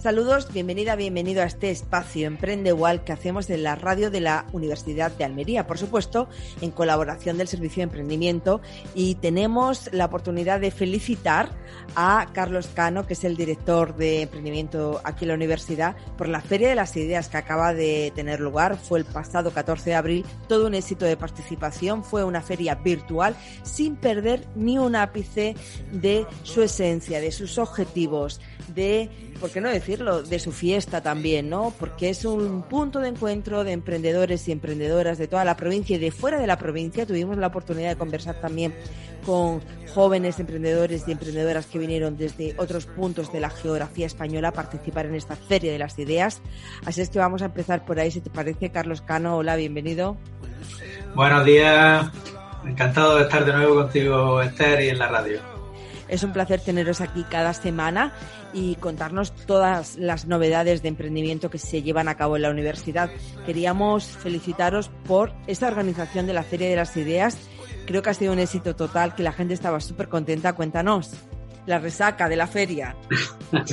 Saludos, 0.00 0.46
bienvenida, 0.52 0.94
bienvenido 0.94 1.42
a 1.42 1.46
este 1.46 1.72
espacio 1.72 2.28
Emprende 2.28 2.70
Igual 2.70 3.02
que 3.02 3.10
hacemos 3.10 3.50
en 3.50 3.64
la 3.64 3.74
radio 3.74 4.12
de 4.12 4.20
la 4.20 4.46
Universidad 4.52 5.10
de 5.10 5.24
Almería, 5.24 5.66
por 5.66 5.76
supuesto, 5.76 6.28
en 6.60 6.70
colaboración 6.70 7.36
del 7.36 7.48
Servicio 7.48 7.80
de 7.80 7.84
Emprendimiento. 7.84 8.60
Y 8.94 9.16
tenemos 9.16 9.92
la 9.92 10.04
oportunidad 10.04 10.60
de 10.60 10.70
felicitar 10.70 11.50
a 11.96 12.28
Carlos 12.32 12.68
Cano, 12.72 13.08
que 13.08 13.14
es 13.14 13.24
el 13.24 13.36
director 13.36 13.96
de 13.96 14.22
emprendimiento 14.22 15.00
aquí 15.02 15.24
en 15.24 15.30
la 15.30 15.34
universidad, 15.34 15.96
por 16.16 16.28
la 16.28 16.42
Feria 16.42 16.68
de 16.68 16.76
las 16.76 16.96
Ideas 16.96 17.28
que 17.28 17.38
acaba 17.38 17.74
de 17.74 18.12
tener 18.14 18.38
lugar. 18.38 18.78
Fue 18.78 19.00
el 19.00 19.04
pasado 19.04 19.50
14 19.50 19.90
de 19.90 19.96
abril, 19.96 20.26
todo 20.46 20.68
un 20.68 20.74
éxito 20.74 21.06
de 21.06 21.16
participación. 21.16 22.04
Fue 22.04 22.22
una 22.22 22.40
feria 22.40 22.76
virtual 22.76 23.34
sin 23.64 23.96
perder 23.96 24.46
ni 24.54 24.78
un 24.78 24.94
ápice 24.94 25.56
de 25.90 26.24
su 26.44 26.62
esencia, 26.62 27.20
de 27.20 27.32
sus 27.32 27.58
objetivos, 27.58 28.40
de, 28.68 29.10
¿por 29.40 29.50
qué 29.50 29.60
no 29.60 29.68
de 29.98 30.38
su 30.38 30.52
fiesta 30.52 31.00
también, 31.00 31.50
¿no? 31.50 31.72
Porque 31.78 32.10
es 32.10 32.24
un 32.24 32.62
punto 32.62 33.00
de 33.00 33.08
encuentro 33.08 33.64
de 33.64 33.72
emprendedores 33.72 34.46
y 34.48 34.52
emprendedoras 34.52 35.18
de 35.18 35.26
toda 35.26 35.44
la 35.44 35.56
provincia 35.56 35.96
y 35.96 35.98
de 35.98 36.10
fuera 36.10 36.38
de 36.38 36.46
la 36.46 36.56
provincia. 36.56 37.06
Tuvimos 37.06 37.36
la 37.36 37.48
oportunidad 37.48 37.90
de 37.90 37.96
conversar 37.96 38.40
también 38.40 38.74
con 39.26 39.60
jóvenes 39.94 40.38
emprendedores 40.38 41.04
y 41.06 41.12
emprendedoras 41.12 41.66
que 41.66 41.78
vinieron 41.78 42.16
desde 42.16 42.54
otros 42.58 42.86
puntos 42.86 43.32
de 43.32 43.40
la 43.40 43.50
geografía 43.50 44.06
española 44.06 44.48
a 44.48 44.52
participar 44.52 45.06
en 45.06 45.16
esta 45.16 45.36
Feria 45.36 45.72
de 45.72 45.78
las 45.78 45.98
Ideas. 45.98 46.40
Así 46.86 47.00
es 47.00 47.10
que 47.10 47.18
vamos 47.18 47.42
a 47.42 47.46
empezar 47.46 47.84
por 47.84 47.98
ahí, 47.98 48.10
si 48.10 48.20
te 48.20 48.30
parece, 48.30 48.70
Carlos 48.70 49.02
Cano. 49.02 49.36
Hola, 49.36 49.56
bienvenido. 49.56 50.16
Buenos 51.14 51.44
días. 51.44 52.06
Encantado 52.64 53.16
de 53.16 53.22
estar 53.22 53.44
de 53.44 53.52
nuevo 53.52 53.74
contigo, 53.74 54.42
Esther, 54.42 54.82
y 54.82 54.88
en 54.90 54.98
la 54.98 55.08
radio. 55.08 55.57
Es 56.08 56.22
un 56.22 56.32
placer 56.32 56.60
teneros 56.60 57.00
aquí 57.00 57.24
cada 57.28 57.52
semana 57.52 58.12
y 58.52 58.76
contarnos 58.76 59.32
todas 59.32 59.96
las 59.96 60.26
novedades 60.26 60.82
de 60.82 60.88
emprendimiento 60.88 61.50
que 61.50 61.58
se 61.58 61.82
llevan 61.82 62.08
a 62.08 62.16
cabo 62.16 62.36
en 62.36 62.42
la 62.42 62.50
universidad. 62.50 63.10
Queríamos 63.44 64.04
felicitaros 64.04 64.90
por 65.06 65.32
esta 65.46 65.68
organización 65.68 66.26
de 66.26 66.32
la 66.32 66.42
Feria 66.42 66.68
de 66.68 66.76
las 66.76 66.96
Ideas. 66.96 67.38
Creo 67.86 68.02
que 68.02 68.10
ha 68.10 68.14
sido 68.14 68.32
un 68.32 68.38
éxito 68.38 68.74
total, 68.74 69.14
que 69.14 69.22
la 69.22 69.32
gente 69.32 69.54
estaba 69.54 69.80
súper 69.80 70.08
contenta. 70.08 70.54
Cuéntanos, 70.54 71.12
la 71.66 71.78
resaca 71.78 72.28
de 72.28 72.36
la 72.36 72.46
feria. 72.46 72.96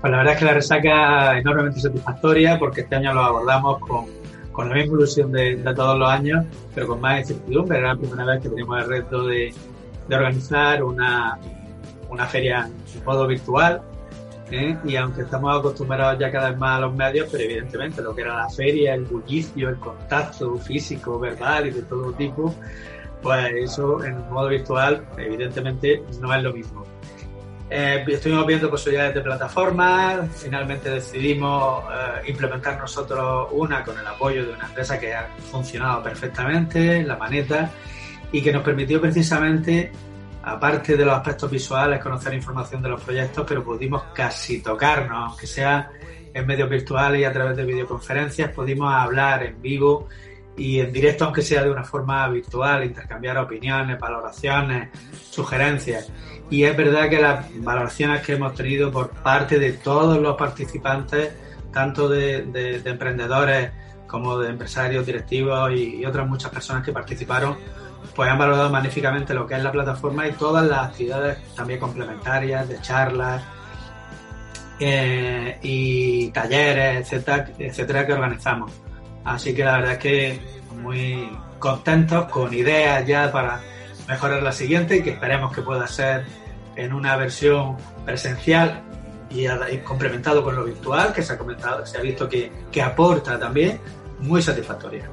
Pues 0.00 0.12
la 0.12 0.16
verdad 0.16 0.32
es 0.32 0.38
que 0.38 0.44
la 0.46 0.54
resaca 0.54 1.36
es 1.36 1.42
enormemente 1.42 1.78
satisfactoria 1.78 2.58
porque 2.58 2.80
este 2.80 2.96
año 2.96 3.12
lo 3.12 3.20
abordamos 3.20 3.80
con, 3.80 4.06
con 4.50 4.70
la 4.70 4.76
misma 4.76 4.94
ilusión 4.94 5.30
de, 5.30 5.56
de, 5.56 5.74
todos 5.74 5.98
los 5.98 6.08
años, 6.08 6.46
pero 6.74 6.86
con 6.86 7.02
más 7.02 7.20
incertidumbre. 7.20 7.76
Era 7.76 7.88
la 7.88 8.00
primera 8.00 8.24
vez 8.24 8.42
que 8.42 8.48
teníamos 8.48 8.82
el 8.82 8.88
reto 8.88 9.26
de, 9.26 9.52
de 10.10 10.16
organizar 10.16 10.82
una, 10.82 11.38
una 12.10 12.26
feria 12.26 12.68
en 12.94 13.04
modo 13.04 13.26
virtual 13.28 13.80
¿eh? 14.50 14.76
y 14.84 14.96
aunque 14.96 15.22
estamos 15.22 15.56
acostumbrados 15.56 16.18
ya 16.18 16.32
cada 16.32 16.50
vez 16.50 16.58
más 16.58 16.78
a 16.78 16.80
los 16.80 16.94
medios, 16.94 17.28
pero 17.30 17.44
evidentemente 17.44 18.02
lo 18.02 18.14
que 18.14 18.22
era 18.22 18.36
la 18.36 18.48
feria, 18.50 18.94
el 18.94 19.04
bullicio, 19.04 19.68
el 19.68 19.76
contacto 19.76 20.58
físico, 20.58 21.20
verbal 21.20 21.68
y 21.68 21.70
de 21.70 21.82
todo 21.82 22.12
tipo, 22.12 22.52
pues 23.22 23.52
eso 23.54 24.04
en 24.04 24.18
modo 24.30 24.48
virtual 24.48 25.06
evidentemente 25.16 26.02
no 26.20 26.34
es 26.34 26.42
lo 26.42 26.52
mismo. 26.52 26.84
Eh, 27.72 28.04
estuvimos 28.08 28.44
viendo 28.48 28.68
posibilidades 28.68 29.14
de 29.14 29.20
plataformas, 29.20 30.28
finalmente 30.34 30.90
decidimos 30.90 31.84
eh, 31.84 32.28
implementar 32.28 32.76
nosotros 32.80 33.46
una 33.52 33.84
con 33.84 33.96
el 33.96 34.04
apoyo 34.04 34.44
de 34.44 34.54
una 34.54 34.66
empresa 34.66 34.98
que 34.98 35.14
ha 35.14 35.28
funcionado 35.52 36.02
perfectamente, 36.02 37.04
la 37.04 37.16
Maneta, 37.16 37.70
y 38.32 38.42
que 38.42 38.52
nos 38.52 38.62
permitió 38.62 39.00
precisamente 39.00 39.92
aparte 40.42 40.96
de 40.96 41.04
los 41.04 41.14
aspectos 41.14 41.50
visuales, 41.50 42.00
conocer 42.00 42.32
información 42.34 42.82
de 42.82 42.88
los 42.88 43.02
proyectos, 43.02 43.44
pero 43.46 43.62
pudimos 43.62 44.04
casi 44.14 44.62
tocarnos, 44.62 45.30
aunque 45.30 45.46
sea 45.46 45.90
en 46.32 46.46
medios 46.46 46.70
virtuales 46.70 47.20
y 47.20 47.24
a 47.24 47.32
través 47.32 47.56
de 47.56 47.64
videoconferencias, 47.64 48.50
pudimos 48.52 48.92
hablar 48.92 49.42
en 49.42 49.60
vivo 49.60 50.08
y 50.56 50.80
en 50.80 50.92
directo, 50.92 51.24
aunque 51.24 51.42
sea 51.42 51.62
de 51.62 51.70
una 51.70 51.84
forma 51.84 52.26
virtual, 52.28 52.84
intercambiar 52.84 53.38
opiniones, 53.38 53.98
valoraciones, 53.98 54.90
sugerencias. 55.30 56.10
Y 56.50 56.64
es 56.64 56.76
verdad 56.76 57.08
que 57.08 57.20
las 57.20 57.46
valoraciones 57.62 58.22
que 58.22 58.34
hemos 58.34 58.54
tenido 58.54 58.90
por 58.90 59.10
parte 59.10 59.58
de 59.58 59.72
todos 59.72 60.18
los 60.18 60.36
participantes, 60.36 61.32
tanto 61.72 62.08
de, 62.08 62.42
de, 62.42 62.80
de 62.80 62.90
emprendedores 62.90 63.70
como 64.06 64.38
de 64.38 64.50
empresarios, 64.50 65.06
directivos 65.06 65.72
y 65.72 66.04
otras 66.04 66.28
muchas 66.28 66.50
personas 66.50 66.84
que 66.84 66.92
participaron, 66.92 67.56
pues 68.14 68.30
han 68.30 68.38
valorado 68.38 68.70
magníficamente 68.70 69.34
lo 69.34 69.46
que 69.46 69.54
es 69.54 69.62
la 69.62 69.72
plataforma 69.72 70.26
y 70.26 70.32
todas 70.32 70.66
las 70.66 70.88
actividades 70.88 71.38
también 71.54 71.78
complementarias 71.78 72.68
de 72.68 72.80
charlas 72.80 73.42
eh, 74.78 75.58
y 75.62 76.30
talleres, 76.30 77.12
etcétera, 77.12 77.50
etcétera, 77.58 78.06
que 78.06 78.12
organizamos. 78.12 78.72
Así 79.24 79.54
que 79.54 79.64
la 79.64 79.76
verdad 79.76 79.92
es 79.92 79.98
que 79.98 80.40
muy 80.80 81.30
contentos 81.58 82.24
con 82.26 82.52
ideas 82.54 83.06
ya 83.06 83.30
para 83.30 83.60
mejorar 84.08 84.42
la 84.42 84.52
siguiente 84.52 84.96
y 84.96 85.02
que 85.02 85.10
esperemos 85.10 85.54
que 85.54 85.62
pueda 85.62 85.86
ser 85.86 86.24
en 86.76 86.92
una 86.92 87.16
versión 87.16 87.76
presencial 88.04 88.82
y, 89.28 89.46
complementado 89.78 90.42
con 90.42 90.56
lo 90.56 90.64
virtual, 90.64 91.12
que 91.12 91.22
se 91.22 91.34
ha 91.34 91.38
comentado, 91.38 91.86
se 91.86 91.98
ha 91.98 92.00
visto 92.00 92.28
que, 92.28 92.50
que 92.72 92.82
aporta 92.82 93.38
también, 93.38 93.78
muy 94.18 94.42
satisfactoria. 94.42 95.08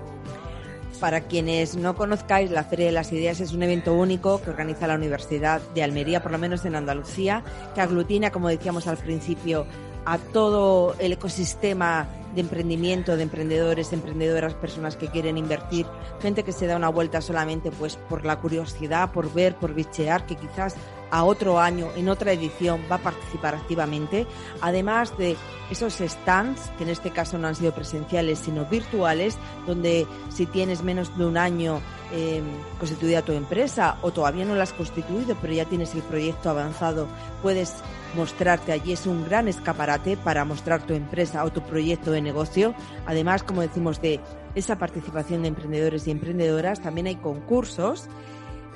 Para 0.99 1.21
quienes 1.21 1.75
no 1.75 1.95
conozcáis, 1.95 2.49
la 2.49 2.63
Feria 2.63 2.87
de 2.87 2.91
las 2.91 3.11
Ideas 3.11 3.39
es 3.39 3.53
un 3.53 3.61
evento 3.61 3.93
único 3.93 4.41
que 4.41 4.49
organiza 4.49 4.87
la 4.87 4.95
Universidad 4.95 5.61
de 5.75 5.83
Almería, 5.83 6.23
por 6.23 6.31
lo 6.31 6.39
menos 6.39 6.65
en 6.65 6.75
Andalucía, 6.75 7.43
que 7.75 7.81
aglutina, 7.81 8.31
como 8.31 8.49
decíamos 8.49 8.87
al 8.87 8.97
principio, 8.97 9.67
a 10.05 10.17
todo 10.17 10.95
el 10.97 11.13
ecosistema 11.13 12.07
de 12.37 12.41
emprendimiento, 12.41 13.17
de 13.17 13.23
emprendedores, 13.23 13.91
emprendedoras, 13.93 14.53
personas 14.53 14.95
que 14.95 15.07
quieren 15.07 15.39
invertir, 15.39 15.87
gente 16.21 16.43
que 16.43 16.51
se 16.51 16.67
da 16.67 16.75
una 16.75 16.89
vuelta 16.89 17.19
solamente 17.19 17.71
pues 17.71 17.95
por 17.95 18.25
la 18.25 18.39
curiosidad, 18.39 19.11
por 19.11 19.33
ver, 19.33 19.55
por 19.55 19.73
bichear, 19.73 20.27
que 20.27 20.35
quizás 20.35 20.75
a 21.09 21.23
otro 21.23 21.59
año, 21.59 21.89
en 21.95 22.09
otra 22.09 22.33
edición, 22.33 22.81
va 22.91 22.97
a 22.97 23.01
participar 23.01 23.55
activamente, 23.55 24.27
además 24.61 25.17
de 25.17 25.35
esos 25.71 25.95
stands, 25.95 26.61
que 26.77 26.83
en 26.83 26.89
este 26.89 27.09
caso 27.09 27.39
no 27.39 27.47
han 27.47 27.55
sido 27.55 27.73
presenciales, 27.73 28.37
sino 28.37 28.65
virtuales, 28.65 29.35
donde 29.65 30.05
si 30.29 30.45
tienes 30.45 30.83
menos 30.83 31.17
de 31.17 31.25
un 31.25 31.37
año 31.37 31.81
eh, 32.11 32.41
constituida 32.79 33.21
tu 33.21 33.33
empresa 33.33 33.97
o 34.01 34.11
todavía 34.11 34.45
no 34.45 34.55
la 34.55 34.63
has 34.63 34.73
constituido, 34.73 35.35
pero 35.41 35.53
ya 35.53 35.65
tienes 35.65 35.93
el 35.93 36.01
proyecto 36.01 36.49
avanzado, 36.49 37.07
puedes 37.41 37.75
mostrarte 38.15 38.71
allí. 38.71 38.93
Es 38.93 39.05
un 39.05 39.25
gran 39.25 39.47
escaparate 39.47 40.17
para 40.17 40.45
mostrar 40.45 40.85
tu 40.85 40.93
empresa 40.93 41.43
o 41.43 41.51
tu 41.51 41.61
proyecto 41.61 42.11
de 42.11 42.21
negocio. 42.21 42.73
Además, 43.05 43.43
como 43.43 43.61
decimos, 43.61 44.01
de 44.01 44.19
esa 44.55 44.77
participación 44.77 45.41
de 45.41 45.49
emprendedores 45.49 46.07
y 46.07 46.11
emprendedoras, 46.11 46.81
también 46.81 47.07
hay 47.07 47.15
concursos 47.15 48.07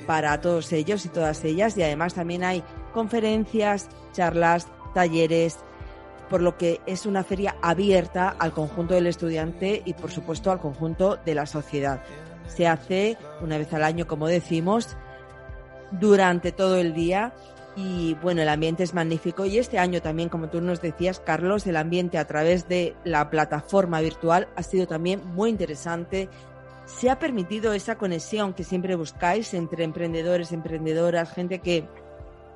para 0.06 0.40
todos 0.42 0.72
ellos 0.74 1.06
y 1.06 1.10
todas 1.10 1.44
ellas 1.46 1.78
y 1.78 1.84
además 1.84 2.14
también 2.14 2.44
hay 2.44 2.64
conferencias, 2.94 3.88
charlas, 4.14 4.68
talleres, 4.94 5.58
por 6.30 6.42
lo 6.42 6.58
que 6.58 6.82
es 6.86 7.06
una 7.06 7.24
feria 7.24 7.56
abierta 7.62 8.36
al 8.40 8.54
conjunto 8.54 8.94
del 8.94 9.08
estudiante 9.08 9.82
y 9.86 9.94
por 9.94 10.12
supuesto 10.12 10.52
al 10.52 10.60
conjunto 10.60 11.18
de 11.26 11.36
la 11.36 11.46
sociedad. 11.46 12.02
Se 12.56 12.68
hace 12.68 13.18
una 13.42 13.58
vez 13.58 13.74
al 13.74 13.84
año, 13.84 14.08
como 14.08 14.28
decimos, 14.28 14.96
durante 15.92 16.52
todo 16.52 16.78
el 16.78 16.94
día 16.94 17.34
y 17.76 18.16
bueno, 18.16 18.42
el 18.42 18.50
ambiente 18.50 18.84
es 18.84 18.94
magnífico 18.94 19.46
y 19.46 19.58
este 19.58 19.80
año 19.80 20.02
también, 20.02 20.30
como 20.30 20.50
tú 20.50 20.60
nos 20.60 20.82
decías, 20.82 21.20
Carlos, 21.20 21.66
el 21.68 21.78
ambiente 21.78 22.18
a 22.18 22.28
través 22.28 22.68
de 22.68 22.96
la 23.06 23.30
plataforma 23.30 24.02
virtual 24.02 24.50
ha 24.56 24.64
sido 24.64 24.88
también 24.88 25.22
muy 25.26 25.50
interesante. 25.50 26.30
Se 26.86 27.10
ha 27.10 27.20
permitido 27.20 27.74
esa 27.74 27.98
conexión 27.98 28.54
que 28.54 28.66
siempre 28.66 28.96
buscáis 28.96 29.54
entre 29.54 29.86
emprendedores, 29.86 30.52
emprendedoras, 30.52 31.32
gente 31.32 31.60
que 31.60 31.88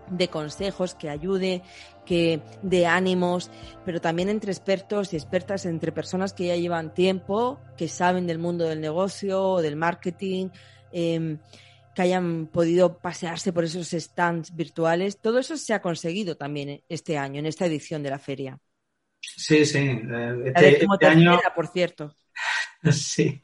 de 0.09 0.27
consejos, 0.27 0.95
que 0.95 1.09
ayude, 1.09 1.61
que 2.05 2.41
de 2.61 2.85
ánimos, 2.85 3.49
pero 3.85 3.99
también 3.99 4.29
entre 4.29 4.51
expertos 4.51 5.13
y 5.13 5.15
expertas, 5.15 5.65
entre 5.65 5.91
personas 5.91 6.33
que 6.33 6.47
ya 6.47 6.55
llevan 6.55 6.93
tiempo, 6.93 7.59
que 7.77 7.87
saben 7.87 8.27
del 8.27 8.39
mundo 8.39 8.65
del 8.65 8.81
negocio, 8.81 9.57
del 9.57 9.75
marketing. 9.75 10.49
Eh, 10.91 11.37
que 11.95 12.01
hayan 12.01 12.47
podido 12.47 12.99
pasearse 12.99 13.53
por 13.53 13.63
esos 13.63 13.89
stands 13.89 14.53
virtuales. 14.53 15.17
Todo 15.19 15.39
eso 15.39 15.55
se 15.55 15.73
ha 15.73 15.81
conseguido 15.81 16.35
también 16.35 16.83
este 16.89 17.17
año, 17.17 17.39
en 17.39 17.45
esta 17.45 17.65
edición 17.65 18.03
de 18.03 18.09
la 18.09 18.19
feria. 18.19 18.59
Sí, 19.21 19.65
sí. 19.65 20.01
Este, 20.43 20.83
este 20.83 21.05
año, 21.07 21.39
por 21.55 21.67
cierto. 21.67 22.13
Sí. 22.91 23.41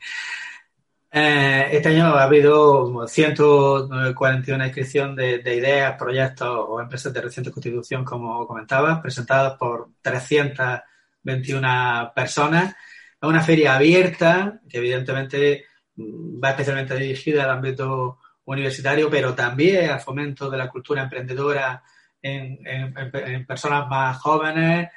Eh, 1.14 1.68
este 1.74 1.90
año 1.90 2.16
ha 2.16 2.24
habido 2.24 3.06
141 3.06 4.66
inscripciones 4.66 5.16
de, 5.18 5.40
de, 5.40 5.56
ideas, 5.56 5.98
proyectos 5.98 6.66
o 6.70 6.80
empresas 6.80 7.14
de 7.14 7.22
reciente 7.22 7.52
constitución, 7.52 8.06
como 8.06 8.48
comentabas, 8.48 9.02
presentadas 9.02 9.58
por 9.58 9.90
321 10.02 12.14
personas. 12.16 12.74
Es 13.22 13.30
una 13.30 13.44
feria 13.44 13.76
abierta 13.76 14.62
que 14.70 14.78
evidentemente 14.78 15.66
va 15.98 16.52
especialmente 16.52 16.96
dirigida 16.96 17.44
al 17.44 17.52
ámbito 17.52 18.20
universitario, 18.46 19.10
pero 19.10 19.36
también 19.36 19.90
al 19.90 20.00
fomento 20.00 20.50
de 20.50 20.58
la 20.58 20.70
cultura 20.70 21.04
emprendedora 21.04 21.84
en, 22.22 22.66
en, 22.66 22.94
en 23.14 23.46
personas 23.46 23.86
más 23.90 24.18
jóvenes, 24.18 24.90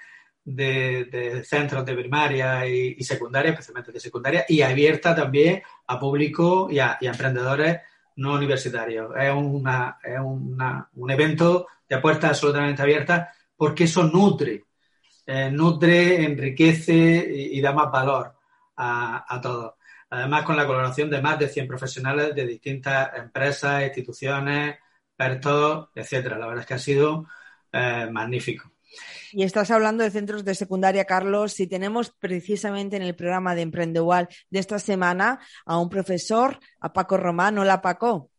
de, 0.44 1.42
centros 1.44 1.84
de 1.84 1.94
primaria 1.94 2.66
y, 2.66 3.02
secundaria, 3.02 3.50
especialmente 3.52 3.92
de 3.92 4.00
secundaria, 4.00 4.44
y 4.48 4.62
abierta 4.62 5.14
también 5.14 5.62
a 5.86 5.98
público 5.98 6.68
y 6.70 6.78
a, 6.78 6.98
emprendedores 7.00 7.80
no 8.16 8.34
universitarios. 8.34 9.12
Es, 9.16 9.32
una, 9.32 9.98
es 10.02 10.20
un 10.20 11.10
evento 11.10 11.66
de 11.88 11.98
puertas 11.98 12.30
absolutamente 12.30 12.82
abiertas 12.82 13.28
porque 13.56 13.84
eso 13.84 14.04
nutre, 14.04 14.64
eh, 15.26 15.50
nutre, 15.50 16.24
enriquece 16.24 16.92
y, 16.94 17.60
da 17.60 17.72
más 17.72 17.90
valor 17.90 18.34
a, 18.76 19.24
a 19.28 19.40
todos. 19.40 19.74
Además, 20.10 20.44
con 20.44 20.56
la 20.56 20.66
colaboración 20.66 21.10
de 21.10 21.20
más 21.20 21.38
de 21.38 21.48
100 21.48 21.66
profesionales 21.66 22.34
de 22.34 22.46
distintas 22.46 23.16
empresas, 23.16 23.82
instituciones, 23.84 24.76
expertos, 25.16 25.88
etcétera. 25.94 26.38
La 26.38 26.46
verdad 26.46 26.62
es 26.62 26.66
que 26.66 26.74
ha 26.74 26.78
sido 26.78 27.26
eh, 27.72 28.08
magnífico. 28.10 28.70
Y 29.32 29.42
estás 29.42 29.70
hablando 29.70 30.04
de 30.04 30.10
centros 30.10 30.44
de 30.44 30.54
secundaria, 30.54 31.04
Carlos. 31.04 31.52
Si 31.52 31.66
tenemos 31.66 32.10
precisamente 32.10 32.96
en 32.96 33.02
el 33.02 33.14
programa 33.14 33.54
de 33.54 33.62
Emprendeual 33.62 34.28
de 34.50 34.58
esta 34.58 34.78
semana 34.78 35.40
a 35.66 35.78
un 35.78 35.88
profesor, 35.88 36.58
a 36.80 36.92
Paco 36.92 37.16
Román. 37.16 37.58
Hola, 37.58 37.82
Paco. 37.82 38.30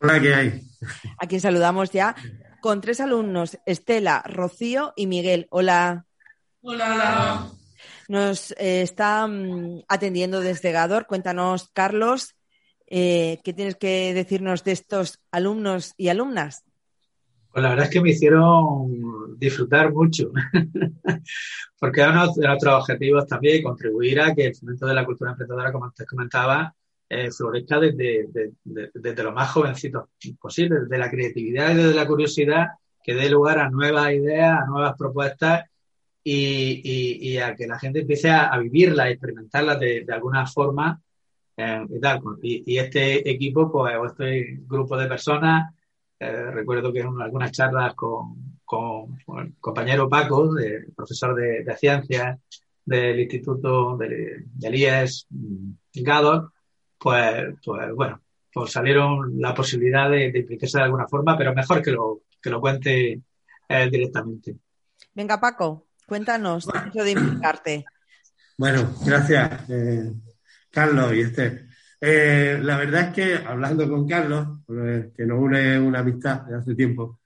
Hola, 0.00 0.20
¿qué 0.20 0.34
hay? 0.34 0.62
A 1.18 1.26
quien 1.26 1.40
saludamos 1.40 1.90
ya 1.90 2.14
con 2.60 2.80
tres 2.80 3.00
alumnos, 3.00 3.58
Estela, 3.66 4.22
Rocío 4.26 4.92
y 4.96 5.06
Miguel. 5.06 5.46
Hola. 5.50 6.06
Hola. 6.60 7.50
Nos 8.08 8.52
eh, 8.52 8.82
está 8.82 9.26
mm, 9.26 9.82
atendiendo 9.88 10.40
desde 10.40 10.72
Gador. 10.72 11.06
Cuéntanos, 11.06 11.70
Carlos, 11.72 12.34
eh, 12.86 13.38
¿qué 13.44 13.52
tienes 13.52 13.76
que 13.76 14.12
decirnos 14.14 14.64
de 14.64 14.72
estos 14.72 15.20
alumnos 15.30 15.94
y 15.96 16.08
alumnas? 16.08 16.64
Pues 17.52 17.62
la 17.62 17.70
verdad 17.70 17.86
es 17.86 17.92
que 17.92 18.00
me 18.00 18.10
hicieron 18.10 19.07
disfrutar 19.38 19.92
mucho, 19.92 20.30
porque 21.78 22.02
uno 22.02 22.32
de 22.34 22.46
nuestros 22.46 22.74
objetivos 22.74 23.26
también 23.26 23.62
contribuir 23.62 24.20
a 24.20 24.34
que 24.34 24.46
el 24.46 24.54
fomento 24.54 24.86
de 24.86 24.94
la 24.94 25.04
cultura 25.04 25.30
emprendedora, 25.30 25.72
como 25.72 25.86
antes 25.86 26.06
comentaba, 26.06 26.74
eh, 27.08 27.30
florezca 27.30 27.80
desde, 27.80 28.28
desde, 28.64 29.22
lo 29.22 29.32
más 29.32 29.50
jovencito 29.50 30.10
posible, 30.38 30.80
desde 30.80 30.98
la 30.98 31.10
creatividad 31.10 31.72
y 31.72 31.76
desde 31.76 31.94
la 31.94 32.06
curiosidad, 32.06 32.66
que 33.02 33.14
dé 33.14 33.30
lugar 33.30 33.58
a 33.58 33.70
nuevas 33.70 34.12
ideas, 34.12 34.60
a 34.60 34.66
nuevas 34.66 34.94
propuestas 34.98 35.64
y, 36.22 37.38
a 37.38 37.54
que 37.54 37.66
la 37.66 37.78
gente 37.78 38.00
empiece 38.00 38.30
a, 38.30 38.58
vivirlas, 38.58 39.06
a 39.06 39.10
experimentarlas 39.10 39.80
de, 39.80 40.04
alguna 40.10 40.46
forma 40.46 41.00
eh, 41.56 41.86
y 41.88 42.00
tal. 42.00 42.20
Y, 42.42 42.76
este 42.76 43.30
equipo, 43.30 43.72
pues, 43.72 43.96
o 43.96 44.06
este 44.06 44.58
grupo 44.66 44.96
de 44.98 45.06
personas, 45.08 45.74
eh, 46.20 46.50
recuerdo 46.50 46.92
que 46.92 47.00
en 47.00 47.20
algunas 47.20 47.52
charlas 47.52 47.94
con, 47.94 48.57
con, 48.68 49.18
el 49.40 49.54
compañero 49.58 50.10
Paco, 50.10 50.54
profesor 50.94 51.34
de, 51.34 51.74
ciencias 51.78 52.38
del 52.84 53.18
Instituto 53.18 53.96
del, 53.96 54.46
IES 54.60 55.26
Gador, 55.94 56.52
pues, 56.98 57.54
pues 57.64 57.94
bueno, 57.94 58.20
pues 58.52 58.70
salieron 58.70 59.40
la 59.40 59.54
posibilidad 59.54 60.10
de, 60.10 60.26
implicarse 60.26 60.76
de 60.76 60.84
alguna 60.84 61.08
forma, 61.08 61.36
pero 61.38 61.54
mejor 61.54 61.80
que 61.80 61.92
lo, 61.92 62.20
que 62.42 62.50
lo 62.50 62.60
cuente 62.60 63.22
eh, 63.68 63.88
directamente. 63.90 64.56
Venga, 65.14 65.40
Paco, 65.40 65.86
cuéntanos 66.06 66.66
bueno. 66.66 66.90
de 66.92 67.10
implicarte. 67.10 67.84
Bueno, 68.58 68.94
gracias, 69.02 69.70
eh, 69.70 70.12
Carlos 70.70 71.14
y 71.14 71.20
Esther. 71.20 71.68
Eh, 72.02 72.58
la 72.62 72.76
verdad 72.76 73.08
es 73.08 73.14
que 73.14 73.46
hablando 73.46 73.88
con 73.88 74.06
Carlos, 74.06 74.58
que 75.16 75.24
nos 75.24 75.38
une 75.38 75.80
una 75.80 76.00
amistad 76.00 76.42
de 76.42 76.56
hace 76.56 76.74
tiempo, 76.74 77.18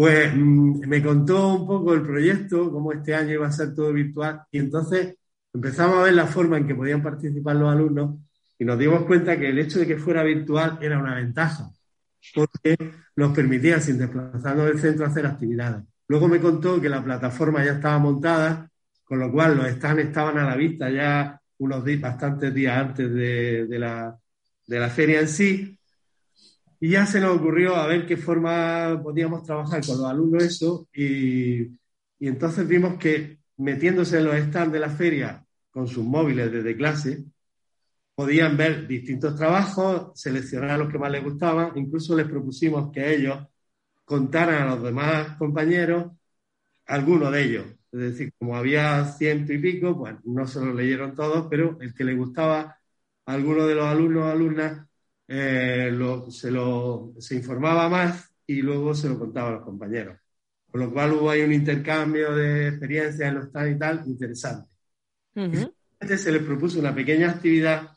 pues 0.00 0.34
mm, 0.34 0.88
me 0.88 1.02
contó 1.02 1.56
un 1.56 1.66
poco 1.66 1.92
el 1.92 2.00
proyecto, 2.00 2.72
cómo 2.72 2.90
este 2.90 3.14
año 3.14 3.34
iba 3.34 3.46
a 3.46 3.52
ser 3.52 3.74
todo 3.74 3.92
virtual, 3.92 4.40
y 4.50 4.58
entonces 4.58 5.14
empezamos 5.52 5.98
a 5.98 6.04
ver 6.04 6.14
la 6.14 6.26
forma 6.26 6.56
en 6.56 6.66
que 6.66 6.74
podían 6.74 7.02
participar 7.02 7.56
los 7.56 7.70
alumnos 7.70 8.18
y 8.58 8.64
nos 8.64 8.78
dimos 8.78 9.04
cuenta 9.04 9.38
que 9.38 9.50
el 9.50 9.58
hecho 9.58 9.78
de 9.78 9.86
que 9.86 9.98
fuera 9.98 10.22
virtual 10.22 10.78
era 10.80 10.98
una 10.98 11.16
ventaja, 11.16 11.68
porque 12.34 12.78
nos 13.14 13.34
permitía, 13.34 13.78
sin 13.78 13.98
desplazarnos 13.98 14.68
del 14.68 14.80
centro, 14.80 15.04
hacer 15.04 15.26
actividades. 15.26 15.84
Luego 16.08 16.28
me 16.28 16.40
contó 16.40 16.80
que 16.80 16.88
la 16.88 17.04
plataforma 17.04 17.62
ya 17.62 17.72
estaba 17.72 17.98
montada, 17.98 18.70
con 19.04 19.18
lo 19.18 19.30
cual 19.30 19.58
los 19.58 19.66
stands 19.68 20.04
estaban 20.04 20.38
a 20.38 20.48
la 20.48 20.56
vista 20.56 20.88
ya 20.88 21.38
unos 21.58 21.84
días, 21.84 22.00
bastantes 22.00 22.54
días 22.54 22.74
antes 22.74 23.12
de, 23.12 23.78
la, 23.78 24.88
feria 24.88 25.20
en 25.20 25.28
sí. 25.28 25.78
Y 26.80 26.90
ya 26.90 27.06
se 27.06 27.20
nos 27.20 27.36
ocurrió 27.36 27.76
a 27.76 27.86
ver 27.86 28.06
qué 28.06 28.16
forma 28.16 29.00
podíamos 29.02 29.44
trabajar 29.44 29.84
con 29.86 29.98
los 29.98 30.06
alumnos 30.06 30.42
eso. 30.42 30.88
Y, 30.94 31.62
y 31.62 32.28
entonces 32.28 32.66
vimos 32.66 32.98
que 32.98 33.38
metiéndose 33.58 34.18
en 34.18 34.24
los 34.24 34.36
stands 34.36 34.72
de 34.72 34.80
la 34.80 34.88
feria 34.90 35.44
con 35.70 35.86
sus 35.86 36.04
móviles 36.04 36.50
desde 36.50 36.76
clase, 36.76 37.24
podían 38.14 38.56
ver 38.56 38.86
distintos 38.86 39.36
trabajos, 39.36 40.18
seleccionar 40.20 40.78
los 40.78 40.90
que 40.90 40.98
más 40.98 41.10
les 41.10 41.24
gustaban. 41.24 41.72
Incluso 41.76 42.16
les 42.16 42.26
propusimos 42.26 42.90
que 42.92 43.14
ellos 43.14 43.38
contaran 44.04 44.62
a 44.62 44.74
los 44.74 44.82
demás 44.82 45.36
compañeros 45.38 46.12
algunos 46.86 47.32
de 47.32 47.44
ellos. 47.44 47.66
Es 47.92 48.00
decir, 48.00 48.32
como 48.38 48.56
había 48.56 49.04
ciento 49.06 49.52
y 49.52 49.58
pico, 49.58 49.96
pues 49.98 50.16
no 50.24 50.46
se 50.46 50.60
lo 50.60 50.74
leyeron 50.74 51.14
todos, 51.14 51.46
pero 51.50 51.78
el 51.80 51.94
que 51.94 52.04
le 52.04 52.14
gustaba 52.14 52.60
a 53.26 53.32
alguno 53.32 53.66
de 53.66 53.74
los 53.74 53.86
alumnos 53.86 54.24
o 54.24 54.28
alumnas 54.28 54.89
eh, 55.32 55.96
se, 56.28 56.50
lo, 56.50 57.12
se 57.20 57.36
informaba 57.36 57.88
más 57.88 58.34
y 58.48 58.62
luego 58.62 58.92
se 58.96 59.08
lo 59.08 59.16
contaba 59.16 59.50
a 59.50 59.52
los 59.52 59.64
compañeros. 59.64 60.18
Con 60.68 60.80
lo 60.80 60.92
cual 60.92 61.12
hubo 61.12 61.30
ahí 61.30 61.42
un 61.42 61.52
intercambio 61.52 62.34
de 62.34 62.68
experiencias 62.68 63.28
en 63.28 63.34
los 63.36 63.52
tal 63.52 63.70
y 63.70 63.78
tal 63.78 64.02
interesante. 64.06 64.68
se 66.16 66.32
les 66.32 66.42
propuso 66.42 66.80
una 66.80 66.92
pequeña 66.92 67.30
actividad 67.30 67.90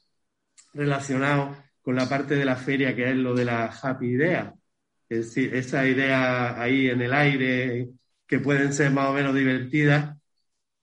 relacionada 0.73 1.71
con 1.81 1.95
la 1.95 2.07
parte 2.07 2.35
de 2.35 2.45
la 2.45 2.55
feria 2.55 2.95
que 2.95 3.09
es 3.09 3.15
lo 3.15 3.33
de 3.33 3.45
la 3.45 3.65
happy 3.65 4.09
idea. 4.09 4.53
Es 5.09 5.27
decir, 5.27 5.55
esa 5.55 5.87
idea 5.87 6.61
ahí 6.61 6.87
en 6.87 7.01
el 7.01 7.13
aire 7.13 7.89
que 8.27 8.39
pueden 8.39 8.73
ser 8.73 8.91
más 8.91 9.09
o 9.09 9.13
menos 9.13 9.33
divertidas. 9.33 10.17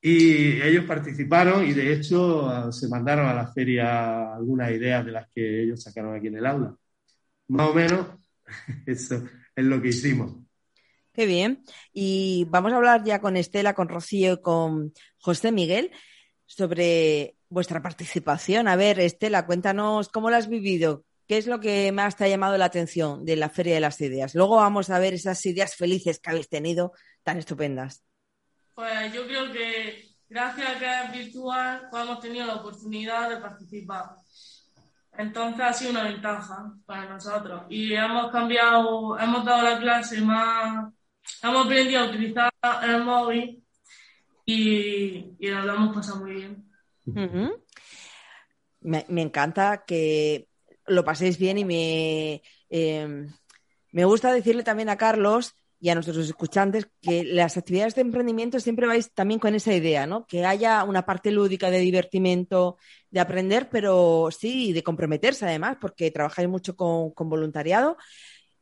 Y 0.03 0.63
ellos 0.63 0.85
participaron 0.87 1.67
y 1.67 1.75
de 1.75 1.93
hecho 1.93 2.73
se 2.73 2.89
mandaron 2.89 3.27
a 3.27 3.35
la 3.35 3.53
feria 3.53 4.35
algunas 4.35 4.71
ideas 4.71 5.05
de 5.05 5.13
las 5.13 5.29
que 5.31 5.65
ellos 5.65 5.83
sacaron 5.83 6.15
aquí 6.15 6.29
en 6.29 6.37
el 6.37 6.47
aula. 6.47 6.75
Más 7.49 7.69
o 7.69 7.75
menos 7.75 8.07
eso 8.87 9.23
es 9.55 9.65
lo 9.65 9.81
que 9.83 9.89
hicimos. 9.89 10.37
Qué 11.13 11.27
bien. 11.27 11.65
Y 11.93 12.47
vamos 12.49 12.73
a 12.73 12.77
hablar 12.77 13.05
ya 13.05 13.21
con 13.21 13.37
Estela, 13.37 13.75
con 13.75 13.89
Rocío 13.89 14.35
y 14.35 14.41
con 14.41 14.93
José 15.19 15.53
Miguel 15.53 15.91
sobre 16.47 17.37
vuestra 17.49 17.83
participación. 17.83 18.69
A 18.69 18.77
ver, 18.77 19.01
Estela, 19.01 19.45
cuéntanos 19.45 20.09
cómo 20.09 20.31
la 20.31 20.39
has 20.39 20.49
vivido, 20.49 21.05
¿Qué 21.31 21.39
es 21.39 21.47
lo 21.47 21.61
que 21.61 21.93
más 21.93 22.17
te 22.17 22.25
ha 22.25 22.29
llamado 22.29 22.59
la 22.59 22.65
atención 22.65 23.25
de 23.25 23.37
la 23.37 23.49
Feria 23.49 23.75
de 23.75 23.81
las 23.81 24.01
Ideas? 24.01 24.35
Luego 24.35 24.57
vamos 24.57 24.91
a 24.91 24.99
ver 24.99 25.15
esas 25.15 25.47
ideas 25.47 25.77
felices 25.77 26.19
que 26.19 26.29
habéis 26.29 26.49
tenido 26.49 26.91
tan 27.23 27.39
estupendas. 27.39 28.03
Pues 28.81 29.13
yo 29.13 29.27
creo 29.27 29.53
que 29.53 30.09
gracias 30.27 30.67
a 30.67 30.79
que 30.79 30.87
es 30.87 31.27
virtual, 31.27 31.87
pues 31.91 32.03
hemos 32.03 32.19
tenido 32.19 32.47
la 32.47 32.55
oportunidad 32.55 33.29
de 33.29 33.37
participar. 33.37 34.17
Entonces 35.19 35.61
ha 35.61 35.73
sido 35.75 35.91
una 35.91 36.05
ventaja 36.05 36.73
para 36.87 37.11
nosotros. 37.11 37.65
Y 37.69 37.93
hemos 37.93 38.33
cambiado, 38.33 39.19
hemos 39.19 39.45
dado 39.45 39.65
la 39.65 39.79
clase 39.79 40.23
más, 40.23 40.95
hemos 41.43 41.67
aprendido 41.67 42.01
a 42.01 42.07
utilizar 42.07 42.51
el 42.83 43.05
móvil 43.05 43.63
y, 44.47 45.37
lo 45.41 45.75
hemos 45.75 45.95
pasado 45.95 46.21
muy 46.21 46.33
bien. 46.37 46.65
me, 48.81 49.05
me, 49.11 49.21
encanta 49.21 49.85
que 49.87 50.49
lo 50.87 51.05
paséis 51.05 51.37
bien 51.37 51.59
y 51.59 51.67
me, 51.67 52.43
eh, 52.71 53.29
me 53.93 54.05
gusta 54.07 54.33
decirle 54.33 54.63
también 54.63 54.89
a 54.89 54.97
Carlos 54.97 55.55
y 55.81 55.89
a 55.89 55.95
nuestros 55.95 56.19
escuchantes 56.19 56.89
que 57.01 57.25
las 57.25 57.57
actividades 57.57 57.95
de 57.95 58.03
emprendimiento 58.03 58.61
siempre 58.61 58.87
vais 58.87 59.13
también 59.13 59.41
con 59.41 59.55
esa 59.55 59.75
idea, 59.75 60.07
¿no? 60.07 60.27
Que 60.27 60.45
haya 60.45 60.85
una 60.85 61.07
parte 61.07 61.31
lúdica 61.31 61.71
de 61.71 61.79
divertimento, 61.79 62.77
de 63.11 63.21
aprender, 63.21 63.71
pero 63.71 64.29
sí, 64.31 64.75
de 64.75 64.83
comprometerse 64.83 65.47
además, 65.47 65.79
porque 65.81 66.11
trabajáis 66.11 66.49
mucho 66.49 66.77
con, 66.77 67.13
voluntariado 67.17 67.97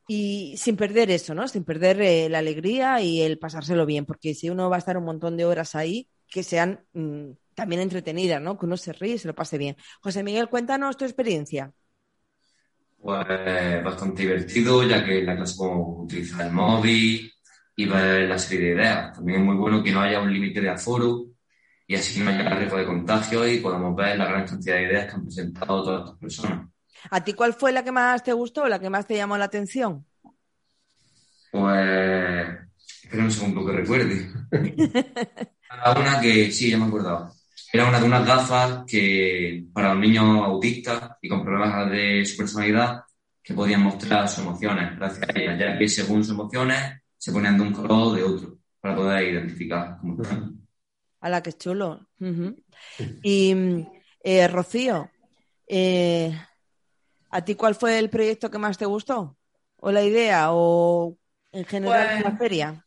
y 0.06 0.54
sin 0.56 0.76
perder 0.76 1.10
eso, 1.10 1.34
¿no? 1.34 1.48
Sin 1.48 1.64
perder 1.64 2.00
eh, 2.00 2.28
la 2.28 2.38
alegría 2.38 3.00
y 3.00 3.20
el 3.22 3.38
pasárselo 3.38 3.84
bien, 3.84 4.06
porque 4.06 4.34
si 4.34 4.48
uno 4.48 4.70
va 4.70 4.76
a 4.76 4.78
estar 4.78 4.96
un 4.96 5.04
montón 5.04 5.36
de 5.36 5.44
horas 5.44 5.74
ahí, 5.74 6.08
que 6.28 6.44
sean 6.44 6.84
mm, 6.92 7.30
también 7.54 7.80
entretenidas, 7.82 8.40
¿no? 8.40 8.56
Que 8.58 8.66
uno 8.66 8.76
se 8.76 8.92
ríe 8.92 9.14
y 9.14 9.18
se 9.18 9.28
lo 9.28 9.34
pase 9.34 9.58
bien. 9.58 9.76
José 10.00 10.22
Miguel, 10.22 10.48
cuéntanos 10.48 10.96
tu 10.96 11.04
experiencia. 11.04 11.72
Pues 13.00 13.84
bastante 13.84 14.22
divertido, 14.22 14.82
ya 14.82 15.04
que 15.04 15.22
la 15.22 15.36
clase 15.36 15.56
podemos 15.56 16.04
utilizar 16.04 16.46
el 16.46 16.52
móvil 16.52 17.32
y 17.76 17.86
ver 17.86 18.28
la 18.28 18.38
serie 18.38 18.68
de 18.68 18.74
ideas. 18.74 19.14
También 19.14 19.40
es 19.40 19.46
muy 19.46 19.56
bueno 19.56 19.82
que 19.82 19.92
no 19.92 20.00
haya 20.00 20.20
un 20.20 20.32
límite 20.32 20.60
de 20.60 20.70
aforo 20.70 21.26
y 21.86 21.94
así 21.94 22.20
no 22.20 22.30
haya 22.30 22.56
riesgo 22.56 22.76
de 22.76 22.86
contagio 22.86 23.46
y 23.48 23.58
podamos 23.60 23.94
ver 23.96 24.18
la 24.18 24.26
gran 24.26 24.46
cantidad 24.46 24.76
de 24.76 24.82
ideas 24.82 25.06
que 25.06 25.12
han 25.12 25.22
presentado 25.22 25.82
todas 25.84 26.00
estas 26.00 26.18
personas. 26.18 26.68
¿A 27.10 27.22
ti 27.22 27.32
cuál 27.32 27.54
fue 27.54 27.72
la 27.72 27.84
que 27.84 27.92
más 27.92 28.22
te 28.22 28.32
gustó, 28.32 28.66
la 28.66 28.78
que 28.78 28.90
más 28.90 29.06
te 29.06 29.16
llamó 29.16 29.38
la 29.38 29.44
atención? 29.44 30.04
Pues, 31.50 32.48
espera 33.04 33.24
un 33.24 33.30
segundo 33.30 33.64
que 33.64 33.72
recuerde. 33.72 34.28
una 35.96 36.20
que 36.20 36.50
sí, 36.50 36.70
ya 36.70 36.78
me 36.78 36.86
acordaba. 36.86 37.32
Era 37.78 37.90
una 37.90 38.00
de 38.00 38.06
unas 38.06 38.26
gafas 38.26 38.84
que 38.88 39.66
para 39.72 39.94
los 39.94 40.00
niños 40.00 40.24
autistas 40.44 41.12
y 41.22 41.28
con 41.28 41.44
problemas 41.44 41.88
de 41.88 42.24
su 42.26 42.36
personalidad 42.36 43.04
que 43.40 43.54
podían 43.54 43.82
mostrar 43.84 44.28
sus 44.28 44.40
emociones 44.40 44.98
gracias 44.98 45.28
a 45.28 45.38
ellas, 45.38 45.56
ya 45.60 45.78
que 45.78 45.86
según 45.88 46.24
sus 46.24 46.32
emociones 46.34 47.00
se 47.16 47.30
ponían 47.30 47.56
de 47.56 47.62
un 47.62 47.72
color 47.72 48.08
o 48.08 48.12
de 48.14 48.24
otro 48.24 48.58
para 48.80 48.96
poder 48.96 49.28
identificar 49.32 49.96
cómo 50.00 50.20
están. 50.20 50.56
A 51.20 51.28
la 51.28 51.40
que 51.40 51.50
es 51.50 51.58
chulo. 51.58 52.08
Y 53.22 53.54
eh, 54.24 54.48
Rocío, 54.48 55.08
eh, 55.68 56.36
¿a 57.30 57.44
ti 57.44 57.54
cuál 57.54 57.76
fue 57.76 57.96
el 58.00 58.10
proyecto 58.10 58.50
que 58.50 58.58
más 58.58 58.76
te 58.76 58.86
gustó? 58.86 59.36
¿O 59.76 59.92
la 59.92 60.02
idea? 60.02 60.48
¿O 60.50 61.16
en 61.52 61.64
general 61.64 62.08
Pues- 62.10 62.24
la 62.24 62.36
feria? 62.36 62.84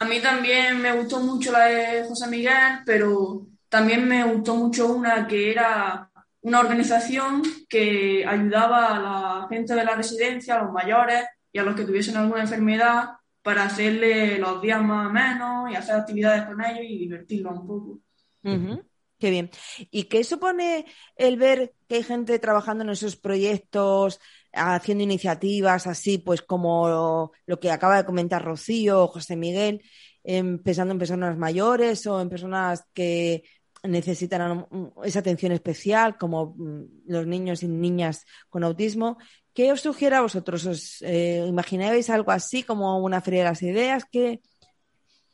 A 0.00 0.04
mí 0.04 0.20
también 0.20 0.82
me 0.82 0.92
gustó 0.96 1.20
mucho 1.20 1.52
la 1.52 1.66
de 1.66 2.08
José 2.08 2.26
Miguel, 2.26 2.80
pero 2.84 3.46
también 3.76 4.08
me 4.08 4.24
gustó 4.24 4.54
mucho 4.54 4.86
una 4.86 5.28
que 5.28 5.50
era 5.50 6.10
una 6.40 6.60
organización 6.60 7.42
que 7.68 8.24
ayudaba 8.26 8.96
a 8.96 9.00
la 9.00 9.48
gente 9.50 9.74
de 9.74 9.84
la 9.84 9.94
residencia, 9.94 10.54
a 10.54 10.62
los 10.62 10.72
mayores 10.72 11.26
y 11.52 11.58
a 11.58 11.62
los 11.62 11.76
que 11.76 11.84
tuviesen 11.84 12.16
alguna 12.16 12.40
enfermedad 12.40 13.10
para 13.42 13.64
hacerle 13.64 14.38
los 14.38 14.62
días 14.62 14.82
más 14.82 15.08
o 15.08 15.10
menos 15.10 15.70
y 15.70 15.76
hacer 15.76 15.96
actividades 15.96 16.46
con 16.46 16.64
ellos 16.64 16.86
y 16.88 17.00
divertirlos 17.00 17.52
un 17.52 17.66
poco. 17.66 18.00
Ujú, 18.44 18.82
Qué 19.18 19.28
bien. 19.28 19.50
¿Y 19.90 20.04
qué 20.04 20.24
supone 20.24 20.86
el 21.16 21.36
ver 21.36 21.74
que 21.86 21.96
hay 21.96 22.02
gente 22.02 22.38
trabajando 22.38 22.82
en 22.82 22.88
esos 22.88 23.16
proyectos, 23.16 24.20
haciendo 24.54 25.04
iniciativas 25.04 25.86
así, 25.86 26.16
pues 26.16 26.40
como 26.40 27.30
lo, 27.46 27.60
que 27.60 27.70
acaba 27.70 27.98
de 27.98 28.06
comentar 28.06 28.42
Rocío 28.42 29.02
o 29.02 29.08
José 29.08 29.36
Miguel, 29.36 29.82
em, 30.24 30.62
pensando 30.62 30.92
en 30.92 30.98
personas 30.98 31.36
mayores 31.36 32.06
o 32.06 32.22
en 32.22 32.30
personas 32.30 32.84
que 32.94 33.44
necesitan 33.88 34.66
esa 35.04 35.18
atención 35.20 35.52
especial, 35.52 36.16
como 36.18 36.54
mm, 36.56 36.84
los 37.08 37.26
niños 37.26 37.62
y 37.62 37.68
niñas 37.68 38.24
con 38.50 38.64
autismo? 38.64 39.18
¿Qué 39.54 39.72
os 39.72 39.80
sugiere 39.80 40.16
a 40.16 40.22
vosotros? 40.22 40.66
¿Os 40.66 41.02
eh, 41.02 41.44
imagináis 41.48 42.10
algo 42.10 42.30
así 42.32 42.62
como 42.62 42.98
una 42.98 43.20
feria 43.22 43.40
de 43.44 43.48
las 43.50 43.62
ideas? 43.62 44.04
¿Qué 44.10 44.40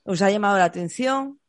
os 0.04 0.22
ha 0.22 0.30
llamado 0.30 0.58
la 0.58 0.64
atención? 0.66 1.40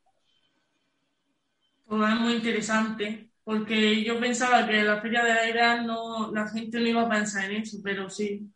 Pues 1.85 2.13
es 2.13 2.19
muy 2.19 2.33
interesante, 2.33 3.31
porque 3.43 4.03
yo 4.03 4.19
pensaba 4.19 4.67
que 4.67 4.83
la 4.83 5.01
Feria 5.01 5.23
de 5.23 5.33
la 5.33 5.49
Idea 5.49 5.81
no, 5.81 6.31
la 6.31 6.47
gente 6.47 6.79
no 6.79 6.87
iba 6.87 7.01
a 7.03 7.09
pensar 7.09 7.49
en 7.51 7.61
eso, 7.61 7.77
pero 7.83 8.09
sí. 8.09 8.49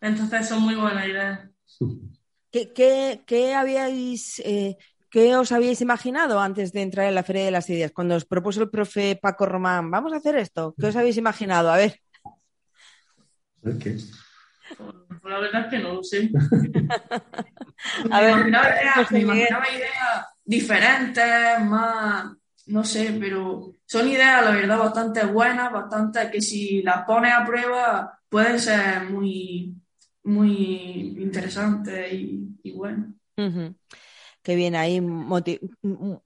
Entonces 0.00 0.48
son 0.48 0.62
muy 0.62 0.74
buenas 0.76 1.06
ideas. 1.06 1.50
¿Qué, 2.50 2.72
qué- 2.72 3.22
qué 3.26 3.54
habíais, 3.54 4.38
eh, 4.40 4.76
qué 5.10 5.36
os 5.36 5.52
habíais 5.52 5.80
imaginado 5.80 6.40
antes 6.40 6.72
de 6.72 6.82
entrar 6.82 7.06
en 7.06 7.14
la 7.14 7.22
Feria 7.22 7.44
de 7.44 7.50
las 7.50 7.68
Ideas? 7.70 7.92
Cuando 7.92 8.16
os 8.16 8.24
propuso 8.24 8.62
el 8.62 8.70
profe 8.70 9.18
Paco 9.20 9.46
Román, 9.46 9.90
vamos 9.90 10.12
a 10.12 10.16
hacer 10.16 10.36
esto. 10.36 10.74
¿Qué 10.78 10.86
os 10.88 10.96
habéis 10.96 11.16
imaginado? 11.16 11.70
A 11.70 11.76
ver. 11.76 12.00
Pues 13.62 15.32
la 15.32 15.40
verdad 15.40 15.64
es 15.64 15.70
que 15.70 15.78
no 15.78 15.94
lo 15.94 16.02
sé. 16.02 16.30
A 18.10 18.20
Me 18.20 18.26
ver, 18.26 18.34
imaginaba 18.36 18.68
ideas, 18.68 18.94
José 18.96 19.14
me 19.14 19.20
Miguel. 19.20 19.48
imaginaba 19.48 19.68
ideas 19.70 20.26
diferentes, 20.44 21.60
más, 21.64 22.32
no 22.66 22.84
sé, 22.84 23.16
pero 23.20 23.74
son 23.86 24.08
ideas, 24.08 24.44
la 24.44 24.50
verdad, 24.50 24.78
bastante 24.78 25.24
buenas, 25.26 25.72
bastante 25.72 26.30
que 26.30 26.40
si 26.40 26.82
las 26.82 27.04
pones 27.04 27.32
a 27.32 27.44
prueba 27.44 28.18
pueden 28.28 28.58
ser 28.58 29.04
muy, 29.10 29.74
muy 30.24 31.16
interesantes 31.18 32.12
y, 32.12 32.48
y 32.62 32.72
buenas. 32.72 33.10
Ujú. 33.36 33.74
Qué 34.42 34.54
bien 34.54 34.76
ahí 34.76 35.00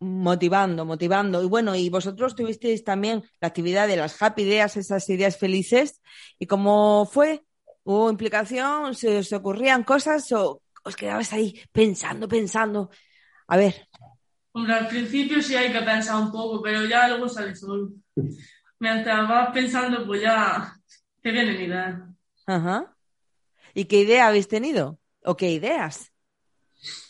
motivando, 0.01 0.85
motivando. 0.85 1.43
Y 1.43 1.47
bueno, 1.47 1.75
y 1.75 1.89
vosotros 1.91 2.35
tuvisteis 2.37 2.85
también 2.85 3.23
la 3.41 3.49
actividad 3.49 3.89
de 3.89 3.97
las 3.97 4.21
happy 4.21 4.43
ideas, 4.43 4.77
esas 4.77 5.09
ideas 5.09 5.37
felices. 5.37 6.01
¿Y 6.39 6.47
cómo 6.47 7.07
fue? 7.11 7.45
¿Hubo 7.85 8.11
implicación? 8.11 8.95
¿Se 8.95 9.19
os 9.19 9.33
ocurrían 9.33 9.83
cosas 9.85 10.31
o 10.33 10.63
os 10.85 10.97
quedabais 10.97 11.33
ahí 11.33 11.61
pensando, 11.73 12.29
pensando? 12.29 12.91
A 13.49 13.57
ver, 13.57 13.89
Hombre, 14.53 14.75
al 14.75 14.89
principio 14.89 15.41
sí 15.43 15.55
hay 15.57 15.73
que 15.73 15.81
pensar 15.83 16.17
un 16.23 16.31
poco, 16.31 16.63
pero 16.63 16.85
ya 16.85 17.09
luego 17.09 17.29
sale 17.29 17.55
solo. 17.55 17.91
Mientras 18.79 19.29
vas 19.29 19.53
pensando, 19.53 20.07
pues 20.07 20.23
ya 20.23 20.75
te 21.23 21.31
vienen 21.31 21.61
ideas. 21.61 22.01
ajá. 22.47 22.97
¿Y 23.75 23.87
qué 23.87 24.01
idea 24.01 24.29
habéis 24.29 24.49
tenido? 24.49 25.01
¿O 25.25 25.37
qué 25.37 25.51
ideas? 25.53 26.12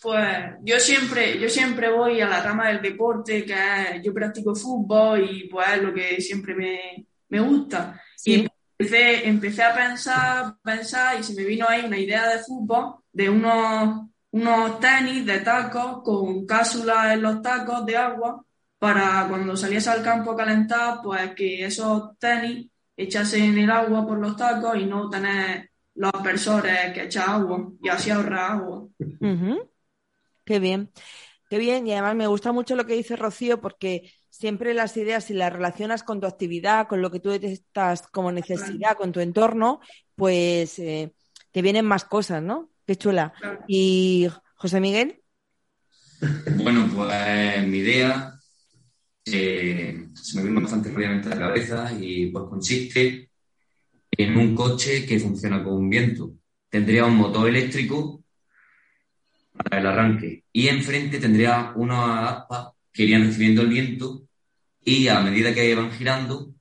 Pues 0.03 0.27
yo 0.63 0.79
siempre, 0.81 1.39
yo 1.41 1.49
siempre 1.49 1.91
voy 1.91 2.21
a 2.21 2.29
la 2.29 2.43
rama 2.43 2.69
del 2.69 2.83
deporte, 2.83 3.45
que 3.45 3.53
es- 3.55 4.03
yo 4.03 4.13
practico 4.13 4.55
fútbol 4.55 5.25
y 5.31 5.49
pues 5.49 5.67
es 5.77 5.83
lo 5.83 5.95
que 5.95 6.21
siempre 6.21 6.55
me, 6.55 7.07
me 7.29 7.41
gusta. 7.41 8.01
Sí. 8.17 8.33
Y 8.35 8.49
empecé, 8.79 9.29
empecé 9.29 9.63
a 9.63 9.75
pensar, 9.75 10.57
pensar 10.63 11.19
y 11.19 11.23
se 11.23 11.35
me 11.35 11.45
vino 11.45 11.67
ahí 11.69 11.85
una 11.87 11.99
idea 11.99 12.29
de 12.29 12.43
fútbol, 12.43 12.97
de 13.13 13.31
unos, 13.31 14.09
unos 14.33 14.81
tenis 14.81 15.25
de 15.25 15.39
tacos 15.41 16.03
con 16.03 16.45
cápsulas 16.47 17.13
en 17.15 17.23
los 17.23 17.41
tacos 17.43 17.87
de 17.87 17.97
agua 17.97 18.45
para 18.79 19.27
cuando 19.29 19.57
saliese 19.57 19.91
al 19.91 20.03
campo 20.03 20.33
a 20.33 20.37
calentar, 20.37 20.99
pues 21.03 21.35
que 21.35 21.65
esos 21.65 22.19
tenis 22.19 22.69
echasen 22.97 23.45
en 23.45 23.59
el 23.59 23.71
agua 23.71 24.07
por 24.07 24.19
los 24.19 24.37
tacos 24.37 24.77
y 24.77 24.85
no 24.87 25.09
tener 25.09 25.71
los 25.95 26.11
aspersores 26.15 26.93
que 26.93 27.05
echan 27.05 27.29
agua 27.29 27.71
y 27.83 27.89
así 27.89 28.11
ahorrar 28.11 28.53
agua. 28.53 28.87
Ujú. 28.99 29.71
Qué 30.45 30.59
bien, 30.59 30.91
qué 31.51 31.59
bien. 31.59 31.87
Y 31.87 31.93
además 31.93 32.17
me 32.17 32.27
gusta 32.27 32.53
mucho 32.53 32.77
lo 32.77 32.87
que 32.87 32.95
dice 32.95 33.17
Rocío 33.17 33.61
porque 33.61 34.13
siempre 34.31 34.75
las 34.75 34.97
ideas, 34.97 35.25
si 35.25 35.35
las 35.35 35.53
relacionas 35.53 36.03
con 36.03 36.21
tu 36.21 36.27
actividad, 36.27 36.89
con 36.89 37.03
lo 37.03 37.11
que 37.11 37.21
tú 37.21 37.31
detectas 37.31 38.03
como 38.09 38.33
necesidad, 38.33 38.97
con 38.97 39.13
tu 39.13 39.21
entorno, 39.21 39.81
pues 40.17 40.79
eh, 40.79 41.15
te 41.53 41.63
vienen 41.63 41.85
más 41.87 42.05
cosas, 42.05 42.43
¿no? 42.43 42.71
Qué 42.87 42.97
chula. 42.97 43.33
Y 43.67 44.29
José 44.57 44.81
Miguel, 44.81 45.23
Bueno, 46.57 46.89
pues 46.95 47.67
mi 47.67 47.79
idea 47.79 48.35
eh, 49.25 50.09
se 50.15 50.39
me 50.39 50.49
vino 50.49 50.61
bastante 50.61 50.91
rápidamente 50.91 51.29
a 51.29 51.35
la 51.35 51.49
cabeza 51.49 51.93
y 52.01 52.27
pues 52.31 52.45
consiste 52.49 53.32
en 54.13 54.37
un 54.37 54.55
coche 54.55 55.07
que 55.07 55.19
funciona 55.19 55.63
con 55.65 55.89
viento. 55.89 56.33
Tendría 56.69 57.05
un 57.05 57.17
motor 57.17 57.49
eléctrico 57.49 58.25
para 59.53 59.81
el 59.81 59.87
arranque 59.87 60.45
y 60.53 60.69
enfrente 60.69 61.19
tendría 61.19 61.73
unas 61.77 62.33
aspas 62.33 62.69
que 62.93 63.05
irían 63.05 63.25
recibiendo 63.25 63.63
el 63.63 63.69
viento 63.69 64.23
y 64.85 65.09
a 65.09 65.21
medida 65.21 65.55
que 65.55 65.75
van 65.75 65.93
girando 65.93 66.55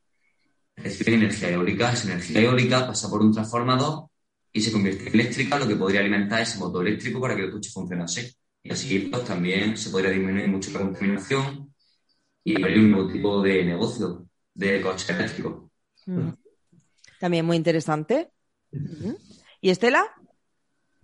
reciben 0.75 1.15
energía 1.15 1.49
eólica. 1.49 1.91
Esa 1.91 2.11
energía 2.11 2.41
eólica 2.41 2.87
pasa 2.87 3.09
por 3.09 3.21
un 3.21 3.33
transformador 3.33 4.09
y 4.53 4.61
se 4.61 4.71
convierte 4.71 5.07
en 5.07 5.13
eléctrica, 5.13 5.59
lo 5.59 5.67
que 5.67 5.75
podría 5.75 6.01
alimentar 6.01 6.41
ese 6.41 6.59
motor 6.59 6.87
eléctrico 6.87 7.21
para 7.21 7.35
que 7.35 7.43
el 7.43 7.51
coche 7.51 7.69
funcionase. 7.71 8.35
Y 8.63 8.71
así 8.71 8.99
pues 8.99 9.25
también 9.25 9.77
se 9.77 9.89
podría 9.89 10.11
disminuir 10.11 10.47
mucho 10.47 10.71
la 10.71 10.79
contaminación 10.79 11.73
y 12.43 12.61
abrir 12.61 12.79
un 12.79 12.91
nuevo 12.91 13.11
tipo 13.11 13.41
de 13.41 13.65
negocio 13.65 14.27
de 14.53 14.81
coches 14.81 15.09
eléctricos. 15.09 15.69
mm, 16.05 16.29
también 17.21 17.45
muy 17.45 17.55
interesante. 17.55 18.31
¿Y 19.61 19.69
Estela? 19.69 20.03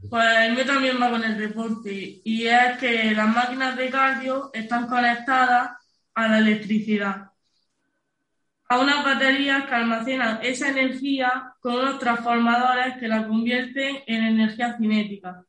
Pues 0.10 0.38
el 0.40 0.54
mío 0.54 0.66
también 0.66 1.00
va 1.00 1.12
con 1.12 1.24
el 1.24 1.38
deporte 1.38 2.22
y 2.24 2.48
es 2.48 2.78
que 2.80 3.12
las 3.12 3.28
máquinas 3.28 3.78
de 3.78 3.90
cardio 3.92 4.50
están 4.52 4.88
conectadas 4.88 5.72
a 6.16 6.28
la 6.28 6.40
electricidad, 6.40 7.32
a 8.68 8.80
unas 8.80 9.06
baterías 9.06 9.66
que 9.66 9.76
almacenan 9.76 10.40
esa 10.42 10.70
energía 10.70 11.54
con 11.60 11.76
unos 11.76 12.00
transformadores 12.00 12.98
que 12.98 13.08
la 13.08 13.28
convierten 13.28 13.98
en 14.08 14.24
energía 14.24 14.76
cinética. 14.76 15.44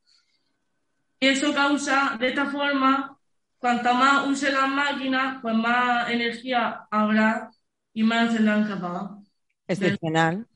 Y 1.18 1.28
eso 1.28 1.54
causa, 1.54 2.16
de 2.20 2.28
esta 2.28 2.44
forma, 2.46 3.16
cuanto 3.58 3.94
más 3.94 4.26
use 4.26 4.52
las 4.52 4.68
máquinas, 4.68 5.38
pues 5.40 5.54
más 5.54 6.10
energía 6.10 6.86
habrá 6.90 7.50
y 7.94 8.02
más 8.02 8.34
tendrán 8.34 8.66
que 8.66 8.74
apagar. 8.74 9.17
Excepcional. 9.68 10.46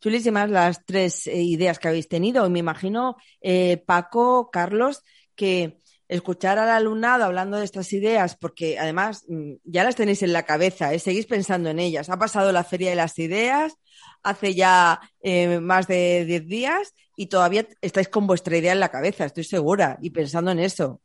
Chulísimas 0.00 0.50
las 0.50 0.84
tres 0.84 1.26
eh, 1.26 1.42
ideas 1.42 1.78
que 1.78 1.88
habéis 1.88 2.08
tenido. 2.08 2.46
Y 2.46 2.50
me 2.50 2.58
imagino, 2.58 3.16
eh, 3.40 3.76
Paco, 3.86 4.50
Carlos, 4.50 5.02
que 5.34 5.78
escuchar 6.08 6.58
al 6.58 6.70
alumnado 6.70 7.24
hablando 7.24 7.56
de 7.56 7.64
estas 7.64 7.92
ideas, 7.92 8.36
porque 8.36 8.78
además 8.78 9.24
mm, 9.28 9.52
ya 9.64 9.84
las 9.84 9.94
tenéis 9.94 10.22
en 10.22 10.32
la 10.32 10.42
cabeza, 10.42 10.92
¿eh? 10.92 10.98
seguís 10.98 11.26
pensando 11.26 11.70
en 11.70 11.78
ellas. 11.78 12.10
Ha 12.10 12.18
pasado 12.18 12.50
la 12.50 12.64
Feria 12.64 12.90
de 12.90 12.96
las 12.96 13.18
Ideas 13.18 13.74
hace 14.22 14.54
ya 14.54 15.00
eh, 15.22 15.60
más 15.60 15.86
de 15.86 16.24
10 16.24 16.46
días 16.46 16.94
y 17.16 17.26
todavía 17.26 17.66
estáis 17.80 18.08
con 18.08 18.26
vuestra 18.26 18.56
idea 18.56 18.72
en 18.72 18.80
la 18.80 18.90
cabeza, 18.90 19.24
estoy 19.24 19.44
segura, 19.44 19.98
y 20.00 20.10
pensando 20.10 20.50
en 20.50 20.58
eso. 20.58 21.00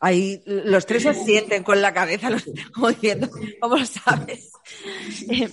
Ahí 0.00 0.42
los 0.46 0.86
tres 0.86 1.02
se 1.02 1.14
sienten 1.14 1.62
con 1.62 1.82
la 1.82 1.92
cabeza, 1.92 2.30
los- 2.30 2.44
como 2.74 2.88
diciendo, 2.88 3.28
¿cómo 3.60 3.76
lo 3.76 3.84
sabes? 3.86 4.50
Eh, 5.28 5.48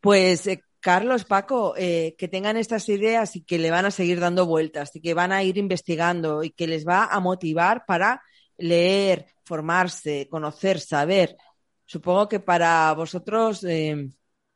pues 0.00 0.46
eh, 0.46 0.62
Carlos, 0.80 1.24
Paco, 1.24 1.74
eh, 1.76 2.14
que 2.18 2.28
tengan 2.28 2.56
estas 2.56 2.88
ideas 2.88 3.36
y 3.36 3.42
que 3.44 3.58
le 3.58 3.70
van 3.70 3.84
a 3.84 3.90
seguir 3.90 4.18
dando 4.20 4.46
vueltas 4.46 4.94
y 4.96 5.00
que 5.00 5.14
van 5.14 5.32
a 5.32 5.42
ir 5.42 5.58
investigando 5.58 6.42
y 6.42 6.50
que 6.50 6.66
les 6.66 6.86
va 6.86 7.04
a 7.06 7.20
motivar 7.20 7.84
para 7.86 8.22
leer, 8.56 9.26
formarse, 9.44 10.26
conocer, 10.30 10.80
saber. 10.80 11.36
Supongo 11.84 12.28
que 12.28 12.40
para 12.40 12.92
vosotros, 12.94 13.64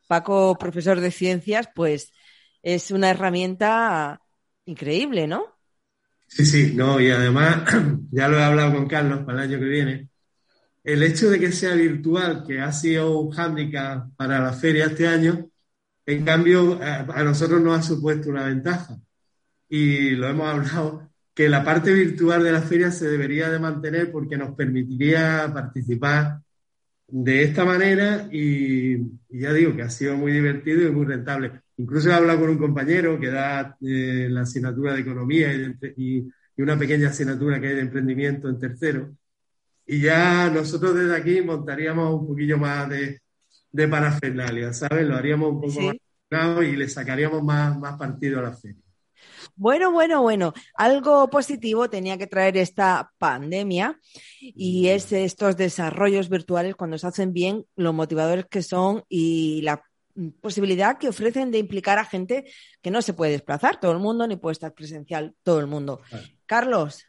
Paco, 0.06 0.56
profesor 0.58 1.00
de 1.00 1.10
ciencias, 1.10 1.68
pues 1.74 2.12
es 2.62 2.90
una 2.90 3.10
herramienta 3.10 4.20
increíble, 4.64 5.26
¿no? 5.26 5.55
Sí, 6.26 6.44
sí, 6.44 6.72
no, 6.74 7.00
y 7.00 7.10
además, 7.10 7.64
ya 8.10 8.28
lo 8.28 8.38
he 8.38 8.42
hablado 8.44 8.74
con 8.74 8.88
Carlos 8.88 9.20
para 9.24 9.44
el 9.44 9.50
año 9.50 9.60
que 9.60 9.66
viene, 9.66 10.08
el 10.84 11.02
hecho 11.02 11.30
de 11.30 11.40
que 11.40 11.52
sea 11.52 11.74
virtual, 11.74 12.44
que 12.46 12.60
ha 12.60 12.72
sido 12.72 13.18
un 13.20 13.32
hándicap 13.32 14.14
para 14.16 14.40
la 14.40 14.52
feria 14.52 14.86
este 14.86 15.06
año, 15.08 15.50
en 16.06 16.24
cambio, 16.24 16.80
a 16.82 17.24
nosotros 17.24 17.60
nos 17.60 17.78
ha 17.78 17.82
supuesto 17.82 18.30
una 18.30 18.44
ventaja. 18.44 18.96
Y 19.68 20.10
lo 20.10 20.28
hemos 20.28 20.48
hablado, 20.48 21.10
que 21.34 21.48
la 21.48 21.64
parte 21.64 21.92
virtual 21.92 22.44
de 22.44 22.52
la 22.52 22.62
feria 22.62 22.92
se 22.92 23.08
debería 23.08 23.50
de 23.50 23.58
mantener 23.58 24.12
porque 24.12 24.36
nos 24.36 24.54
permitiría 24.54 25.50
participar 25.52 26.40
de 27.08 27.42
esta 27.42 27.64
manera 27.64 28.28
y, 28.32 28.96
ya 29.28 29.52
digo 29.52 29.74
que 29.76 29.82
ha 29.82 29.90
sido 29.90 30.16
muy 30.16 30.32
divertido 30.32 30.88
y 30.88 30.90
muy 30.90 31.06
rentable. 31.06 31.62
Incluso 31.76 32.10
he 32.10 32.14
hablado 32.14 32.40
con 32.40 32.50
un 32.50 32.58
compañero 32.58 33.18
que 33.20 33.28
da 33.28 33.76
eh, 33.80 34.28
la 34.30 34.42
asignatura 34.42 34.94
de 34.94 35.00
economía 35.00 35.52
y, 35.52 35.74
y, 35.96 36.28
una 36.62 36.78
pequeña 36.78 37.08
asignatura 37.08 37.60
que 37.60 37.68
hay 37.68 37.74
de 37.74 37.82
emprendimiento 37.82 38.48
en 38.48 38.58
tercero. 38.58 39.14
Y 39.86 40.00
ya 40.00 40.50
nosotros 40.50 40.94
desde 40.94 41.14
aquí 41.14 41.42
montaríamos 41.42 42.20
un 42.20 42.26
poquillo 42.28 42.58
más 42.58 42.88
de, 42.88 43.20
de 43.70 43.88
parafernalia, 43.88 44.72
¿sabes? 44.72 45.06
Lo 45.06 45.16
haríamos 45.16 45.52
un 45.52 45.60
poco 45.60 45.80
más 46.30 46.64
y 46.64 46.76
le 46.76 46.88
sacaríamos 46.88 47.42
más, 47.42 47.78
más 47.78 47.98
partido 47.98 48.40
a 48.40 48.42
la 48.44 48.52
feria. 48.52 48.85
Bueno, 49.54 49.90
bueno, 49.90 50.22
bueno. 50.22 50.52
Algo 50.74 51.28
positivo 51.30 51.88
tenía 51.88 52.18
que 52.18 52.26
traer 52.26 52.56
esta 52.56 53.12
pandemia 53.18 53.98
y 54.40 54.88
es 54.88 55.12
estos 55.12 55.56
desarrollos 55.56 56.28
virtuales 56.28 56.76
cuando 56.76 56.98
se 56.98 57.06
hacen 57.06 57.32
bien, 57.32 57.64
los 57.76 57.94
motivadores 57.94 58.46
que 58.46 58.62
son 58.62 59.04
y 59.08 59.62
la 59.62 59.82
posibilidad 60.40 60.98
que 60.98 61.08
ofrecen 61.08 61.50
de 61.50 61.58
implicar 61.58 61.98
a 61.98 62.04
gente 62.04 62.44
que 62.82 62.90
no 62.90 63.02
se 63.02 63.14
puede 63.14 63.32
desplazar 63.32 63.78
todo 63.80 63.92
el 63.92 63.98
mundo 63.98 64.26
ni 64.26 64.36
puede 64.36 64.52
estar 64.52 64.72
presencial 64.72 65.34
todo 65.42 65.60
el 65.60 65.66
mundo. 65.66 66.00
Carlos, 66.46 67.06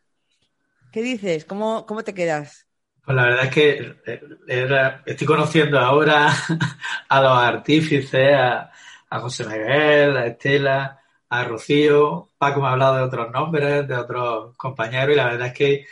¿qué 0.91 1.01
dices? 1.01 1.45
¿Cómo, 1.45 1.85
cómo 1.85 2.03
te 2.03 2.13
quedas? 2.13 2.67
Pues 3.05 3.15
la 3.15 3.23
verdad 3.23 3.45
es 3.45 3.51
que 3.51 3.95
eh, 4.05 4.99
estoy 5.05 5.27
conociendo 5.27 5.79
ahora 5.79 6.29
a 7.09 7.21
los 7.21 7.37
artífices, 7.37 8.33
a, 8.33 8.71
a 9.09 9.19
José 9.19 9.45
Miguel, 9.45 10.17
a 10.17 10.27
Estela, 10.27 10.99
a 11.29 11.43
Rocío. 11.43 12.29
Paco 12.37 12.61
me 12.61 12.67
ha 12.67 12.71
hablado 12.71 12.97
de 12.97 13.03
otros 13.03 13.31
nombres, 13.31 13.87
de 13.87 13.95
otros 13.95 14.55
compañeros, 14.55 15.13
y 15.13 15.17
la 15.17 15.25
verdad 15.25 15.47
es 15.47 15.53
que 15.53 15.85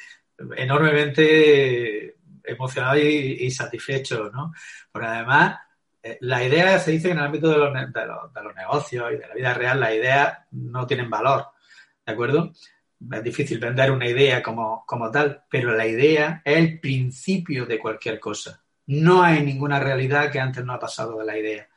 enormemente 0.57 2.17
emocionado 2.43 2.97
y, 2.99 3.49
satisfecho, 3.51 4.29
¿no? 4.31 4.53
Porque 4.91 5.07
además, 5.07 5.59
eh, 6.03 6.17
la 6.21 6.43
idea 6.43 6.77
se 6.79 6.91
dice 6.91 7.07
que 7.07 7.13
en 7.13 7.19
el 7.19 7.25
ámbito 7.25 7.49
de 7.49 7.57
los, 7.57 7.73
de, 7.73 8.43
los, 8.43 8.55
negocios 8.55 9.11
y 9.11 9.17
de 9.17 9.27
la 9.27 9.33
vida 9.33 9.53
real, 9.53 9.79
las 9.79 9.93
ideas 9.93 10.37
no 10.51 10.85
tienen 10.85 11.09
valor, 11.09 11.47
¿de 12.05 12.13
acuerdo? 12.13 12.53
Es 13.11 13.23
difícil 13.23 13.59
vender 13.59 13.91
una 13.91 14.07
idea 14.07 14.41
como, 14.43 14.83
como 14.85 15.11
tal, 15.11 15.43
pero 15.49 15.75
la 15.75 15.87
idea 15.87 16.41
es 16.45 16.57
el 16.57 16.79
principio 16.79 17.65
de 17.65 17.79
cualquier 17.79 18.19
cosa. 18.19 18.63
No 18.87 19.23
hay 19.23 19.43
ninguna 19.43 19.79
realidad 19.79 20.31
que 20.31 20.39
antes 20.39 20.63
no 20.63 20.73
ha 20.73 20.79
pasado 20.79 21.19
de 21.19 21.25
la 21.25 21.37
idea 21.37 21.67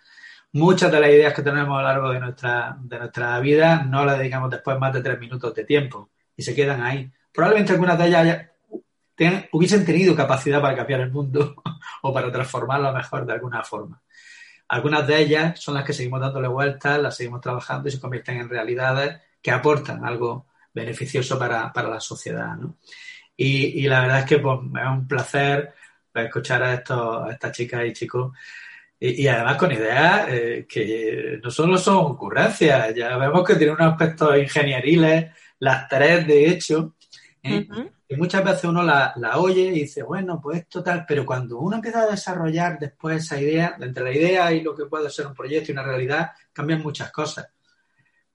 muchas 0.52 0.90
de 0.90 1.00
las 1.00 1.10
ideas 1.10 1.34
que 1.34 1.42
tenemos 1.42 1.78
a 1.78 1.82
lo 1.82 1.88
largo 1.88 2.10
de 2.10 2.20
nuestra, 2.20 2.76
de 2.80 2.98
nuestra 2.98 3.38
vida 3.40 3.84
no 3.84 4.04
las 4.04 4.18
dedicamos 4.18 4.50
después 4.50 4.78
más 4.78 4.92
de 4.92 5.02
tres 5.02 5.18
minutos 5.18 5.54
de 5.54 5.64
tiempo 5.64 6.10
y 6.36 6.42
se 6.42 6.54
quedan 6.54 6.82
ahí. 6.82 7.10
Probablemente 7.32 7.72
algunas 7.72 7.98
de 7.98 8.06
ellas 8.06 8.46
hubiesen 9.52 9.84
tenido 9.84 10.14
capacidad 10.14 10.60
para 10.60 10.76
cambiar 10.76 11.00
el 11.00 11.10
mundo 11.10 11.54
o 12.02 12.12
para 12.12 12.30
transformarlo 12.32 12.92
mejor 12.92 13.26
de 13.26 13.32
alguna 13.32 13.62
forma. 13.62 14.00
Algunas 14.68 15.06
de 15.06 15.18
ellas 15.18 15.60
son 15.60 15.74
las 15.74 15.84
que 15.84 15.92
seguimos 15.92 16.20
dándole 16.20 16.48
vueltas, 16.48 17.00
las 17.00 17.16
seguimos 17.16 17.40
trabajando 17.40 17.88
y 17.88 17.92
se 17.92 18.00
convierten 18.00 18.38
en 18.38 18.48
realidades 18.48 19.20
que 19.40 19.50
aportan 19.50 20.04
algo 20.04 20.46
beneficioso 20.74 21.38
para, 21.38 21.72
la 21.74 22.00
sociedad. 22.00 22.56
Y, 23.36 23.86
la 23.86 24.02
verdad 24.02 24.18
es 24.20 24.24
que 24.26 24.38
pues, 24.38 24.58
es 24.58 24.88
un 24.88 25.08
placer 25.08 25.74
escuchar 26.12 26.62
a, 26.62 26.72
a 26.72 27.30
estas 27.30 27.52
chicas 27.52 27.86
y 27.86 27.92
chicos 27.92 28.32
y, 29.00 29.26
además 29.28 29.56
con 29.56 29.70
ideas 29.70 30.26
eh, 30.28 30.66
que 30.68 31.38
no 31.42 31.50
solo 31.50 31.78
son 31.78 31.96
ocurrencias, 31.98 32.94
ya 32.94 33.16
vemos 33.16 33.44
que 33.44 33.54
tienen 33.54 33.76
unos 33.76 33.92
aspectos 33.92 34.36
ingenieriles, 34.38 35.26
las 35.60 35.88
tres 35.88 36.26
de 36.26 36.48
hecho, 36.50 36.96
¿eh? 37.42 37.66
y 38.08 38.16
muchas 38.16 38.44
veces 38.44 38.64
uno 38.64 38.82
la, 38.82 39.14
oye 39.36 39.62
y 39.62 39.80
dice, 39.80 40.02
bueno, 40.02 40.40
pues 40.40 40.68
total, 40.68 41.04
pero 41.06 41.24
cuando 41.24 41.58
uno 41.58 41.76
empieza 41.76 42.02
a 42.02 42.10
desarrollar 42.10 42.78
después 42.78 43.24
esa 43.24 43.40
idea, 43.40 43.76
entre 43.80 44.02
la 44.02 44.12
idea 44.12 44.52
y 44.52 44.62
lo 44.62 44.74
que 44.74 44.86
puede 44.86 45.10
ser 45.10 45.26
un 45.26 45.34
proyecto 45.34 45.70
y 45.70 45.72
una 45.72 45.84
realidad, 45.84 46.32
cambian 46.52 46.82
muchas 46.82 47.12
cosas. 47.12 47.48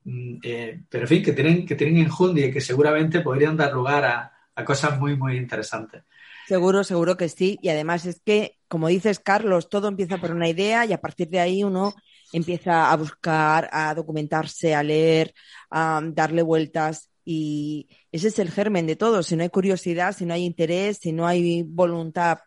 Mm, 0.06 0.38
eh, 0.44 0.82
pero 0.88 1.04
en 1.04 1.08
fin, 1.08 1.24
que 1.24 1.34
tienen, 1.34 1.66
que 1.66 1.76
tienen 1.76 1.98
enjundia 1.98 2.46
y 2.46 2.52
que 2.52 2.62
seguramente 2.62 3.22
podrían 3.22 3.58
dar 3.58 3.74
lugar 3.74 4.06
a, 4.06 4.32
a 4.56 4.64
cosas 4.64 5.00
muy, 5.00 5.18
muy 5.18 5.36
interesantes. 5.36 6.04
Seguro, 6.48 6.84
seguro 6.84 7.18
que 7.18 7.30
sí. 7.30 7.58
Y 7.62 7.70
además 7.70 8.06
es 8.06 8.22
que, 8.22 8.60
como 8.74 8.88
dices, 8.88 9.20
Carlos, 9.20 9.70
todo 9.70 9.88
empieza 9.88 10.18
por 10.18 10.32
una 10.32 10.50
idea 10.50 10.84
y 10.84 10.94
a 10.94 11.00
partir 11.00 11.30
de 11.30 11.40
ahí 11.40 11.64
uno 11.64 11.94
empieza 12.32 12.92
a 12.92 12.98
buscar, 12.98 13.70
a 13.72 13.94
documentarse, 13.94 14.74
a 14.74 14.82
leer, 14.82 15.32
a 15.70 16.02
darle 16.04 16.42
vueltas. 16.42 17.12
Y 17.24 17.88
ese 18.12 18.30
es 18.30 18.40
el 18.40 18.50
germen 18.50 18.88
de 18.88 18.96
todo. 18.96 19.22
Si 19.22 19.36
no 19.36 19.44
hay 19.44 19.50
curiosidad, 19.50 20.18
si 20.18 20.26
no 20.26 20.34
hay 20.34 20.44
interés, 20.44 20.98
si 20.98 21.12
no 21.12 21.28
hay 21.28 21.62
voluntad 21.62 22.40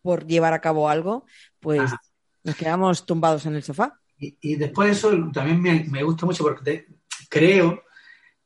por 0.00 0.24
llevar 0.28 0.52
a 0.52 0.60
cabo 0.60 0.88
algo, 0.88 1.26
pues 1.58 1.90
nos 2.44 2.54
quedamos 2.54 3.04
tumbados 3.04 3.44
en 3.46 3.56
el 3.56 3.64
sofá. 3.64 3.98
Y, 4.16 4.54
después 4.54 4.96
eso 4.96 5.10
también 5.32 5.60
me, 5.60 5.82
me 5.90 6.04
gusta 6.04 6.24
mucho 6.24 6.44
porque 6.44 6.86
creo 7.28 7.82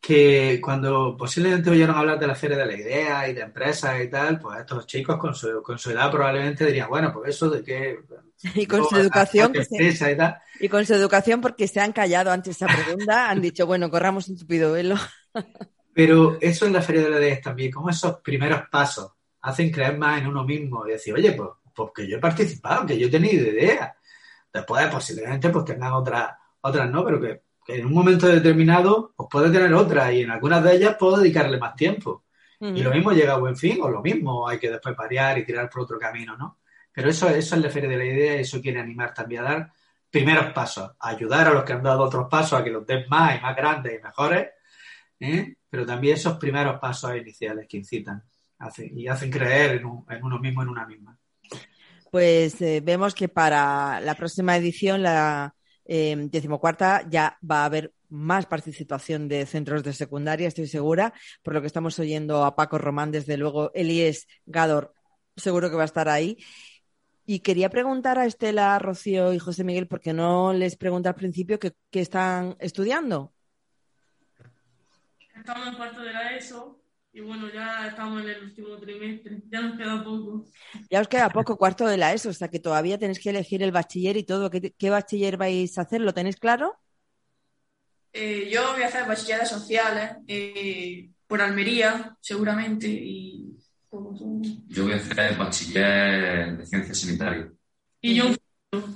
que 0.00 0.60
cuando 0.62 1.16
posiblemente 1.16 1.70
oyeron 1.70 1.96
hablar 1.96 2.18
de 2.18 2.26
la 2.26 2.34
Feria 2.34 2.56
de 2.56 2.66
la 2.66 2.74
Idea 2.74 3.28
y 3.28 3.34
de 3.34 3.42
empresas 3.42 4.00
y 4.02 4.08
tal, 4.08 4.38
pues 4.38 4.60
estos 4.60 4.86
chicos 4.86 5.16
con 5.16 5.34
su, 5.34 5.62
con 5.62 5.78
su 5.78 5.90
edad 5.90 6.10
probablemente 6.10 6.66
dirían, 6.66 6.88
bueno, 6.88 7.12
pues 7.12 7.30
eso 7.30 7.50
de 7.50 7.62
que... 7.62 7.98
Y 8.54 8.66
con 8.66 8.84
su 8.84 8.96
educación... 8.96 9.52
y, 10.60 10.68
con 10.68 10.86
su 10.86 10.94
educación 10.94 11.40
porque 11.40 11.66
se 11.66 11.80
han 11.80 11.92
callado 11.92 12.30
ante 12.30 12.50
esa 12.50 12.66
pregunta, 12.66 13.28
han 13.28 13.40
dicho, 13.40 13.66
bueno, 13.66 13.90
corramos 13.90 14.28
un 14.28 14.38
tupido 14.38 14.72
velo. 14.72 14.96
Pero 15.92 16.38
eso 16.40 16.66
en 16.66 16.72
la 16.72 16.82
Feria 16.82 17.02
de 17.02 17.10
la 17.10 17.18
Idea 17.18 17.40
también, 17.40 17.72
como 17.72 17.90
esos 17.90 18.20
primeros 18.20 18.62
pasos 18.70 19.10
hacen 19.40 19.70
creer 19.70 19.98
más 19.98 20.20
en 20.20 20.28
uno 20.28 20.44
mismo 20.44 20.86
y 20.86 20.92
decir, 20.92 21.12
oye, 21.14 21.32
pues, 21.32 21.50
pues 21.74 21.90
que 21.94 22.08
yo 22.08 22.18
he 22.18 22.20
participado, 22.20 22.86
que 22.86 22.98
yo 22.98 23.08
he 23.08 23.10
tenido 23.10 23.48
idea. 23.48 23.96
Después 24.52 24.86
posiblemente 24.86 25.50
pues 25.50 25.64
tengan 25.64 25.92
otras, 25.92 26.30
otras 26.60 26.90
no, 26.90 27.04
pero 27.04 27.20
que 27.20 27.42
en 27.68 27.84
un 27.86 27.92
momento 27.92 28.26
determinado 28.26 29.12
pues 29.14 29.28
puede 29.30 29.50
tener 29.50 29.72
otra 29.74 30.10
y 30.12 30.22
en 30.22 30.30
algunas 30.30 30.64
de 30.64 30.74
ellas 30.74 30.96
puedo 30.98 31.18
dedicarle 31.18 31.58
más 31.58 31.76
tiempo. 31.76 32.24
Y 32.60 32.82
lo 32.82 32.90
mismo 32.90 33.12
llega 33.12 33.34
a 33.34 33.38
buen 33.38 33.56
fin 33.56 33.78
o 33.80 33.88
lo 33.88 34.02
mismo 34.02 34.48
hay 34.48 34.58
que 34.58 34.68
después 34.68 34.96
variar 34.96 35.38
y 35.38 35.44
tirar 35.44 35.70
por 35.70 35.82
otro 35.82 35.96
camino, 35.96 36.36
¿no? 36.36 36.58
Pero 36.92 37.08
eso, 37.08 37.28
eso 37.28 37.54
es 37.54 37.62
la 37.62 37.70
feria 37.70 37.88
de 37.90 37.96
la 37.96 38.04
idea 38.04 38.36
y 38.36 38.40
eso 38.40 38.60
quiere 38.60 38.80
animar 38.80 39.14
también 39.14 39.42
a 39.42 39.44
dar 39.44 39.72
primeros 40.10 40.52
pasos, 40.52 40.90
ayudar 40.98 41.46
a 41.46 41.52
los 41.52 41.62
que 41.62 41.74
han 41.74 41.84
dado 41.84 42.02
otros 42.02 42.26
pasos 42.28 42.58
a 42.58 42.64
que 42.64 42.70
los 42.70 42.84
den 42.84 43.04
más 43.08 43.38
y 43.38 43.42
más 43.42 43.54
grandes 43.54 44.00
y 44.00 44.02
mejores, 44.02 44.48
¿eh? 45.20 45.56
pero 45.70 45.86
también 45.86 46.16
esos 46.16 46.36
primeros 46.36 46.80
pasos 46.80 47.14
iniciales 47.16 47.66
que 47.68 47.76
incitan 47.76 48.24
y 48.76 49.06
hacen 49.06 49.30
creer 49.30 49.76
en, 49.76 49.84
uno 49.84 50.38
mismo, 50.40 50.62
en 50.62 50.68
una 50.68 50.84
misma. 50.84 51.16
Pues 52.10 52.60
eh, 52.60 52.80
vemos 52.82 53.14
que 53.14 53.28
para 53.28 54.00
la 54.00 54.16
próxima 54.16 54.56
edición 54.56 55.02
la, 55.02 55.54
eh, 55.88 56.14
decimocuarta 56.30 57.08
ya 57.08 57.38
va 57.42 57.62
a 57.62 57.64
haber 57.64 57.92
más 58.10 58.46
participación 58.46 59.26
de 59.26 59.46
centros 59.46 59.82
de 59.82 59.92
secundaria, 59.92 60.48
estoy 60.48 60.66
segura, 60.66 61.12
por 61.42 61.54
lo 61.54 61.60
que 61.60 61.66
estamos 61.66 61.98
oyendo 61.98 62.44
a 62.44 62.54
Paco 62.54 62.78
Román, 62.78 63.10
desde 63.10 63.36
luego 63.36 63.70
Elías 63.74 64.26
Gador, 64.46 64.94
seguro 65.36 65.70
que 65.70 65.76
va 65.76 65.82
a 65.82 65.86
estar 65.86 66.08
ahí. 66.08 66.38
Y 67.26 67.40
quería 67.40 67.68
preguntar 67.68 68.18
a 68.18 68.24
Estela, 68.24 68.78
Rocío 68.78 69.34
y 69.34 69.38
José 69.38 69.64
Miguel, 69.64 69.86
porque 69.86 70.14
no 70.14 70.52
les 70.52 70.76
pregunté 70.76 71.08
al 71.08 71.14
principio 71.14 71.58
qué, 71.58 71.74
están 71.92 72.56
estudiando. 72.58 73.34
Estamos 75.36 75.68
en 75.68 75.74
cuarto 75.74 76.00
de 76.00 76.12
la 76.12 76.36
ESO 76.36 76.77
y 77.18 77.20
bueno, 77.20 77.52
ya 77.52 77.88
estamos 77.88 78.22
en 78.22 78.28
el 78.28 78.44
último 78.44 78.76
trimestre, 78.76 79.42
ya 79.50 79.60
nos 79.60 79.76
queda 79.76 80.04
poco. 80.04 80.46
Ya 80.88 81.00
os 81.00 81.08
queda 81.08 81.28
poco, 81.28 81.56
cuarto 81.56 81.84
de 81.88 81.96
la 81.96 82.14
ESO, 82.14 82.28
o 82.28 82.32
sea 82.32 82.46
que 82.46 82.60
todavía 82.60 82.96
tenéis 82.96 83.18
que 83.18 83.30
elegir 83.30 83.60
el 83.60 83.72
bachiller 83.72 84.16
y 84.16 84.22
todo. 84.22 84.48
¿Qué, 84.50 84.90
bachiller 84.90 85.36
vais 85.36 85.76
a 85.78 85.82
hacer? 85.82 86.00
¿Lo 86.00 86.14
tenéis 86.14 86.36
claro? 86.36 86.78
Eh, 88.12 88.48
yo 88.52 88.72
voy 88.72 88.82
a 88.82 88.86
hacer 88.86 89.04
bachiller 89.04 89.40
de 89.40 89.46
sociales 89.46 90.12
eh, 90.28 91.10
por 91.26 91.40
Almería, 91.40 92.16
seguramente, 92.20 92.86
y... 92.86 93.52
Yo 94.68 94.84
voy 94.84 94.92
a 94.92 94.96
hacer 94.96 95.36
bachiller 95.36 96.56
de 96.56 96.66
ciencias 96.66 97.00
sanitarias. 97.00 97.48
Y 98.00 98.14
yo 98.14 98.26
un 98.26 98.34
ciclo. 98.34 98.94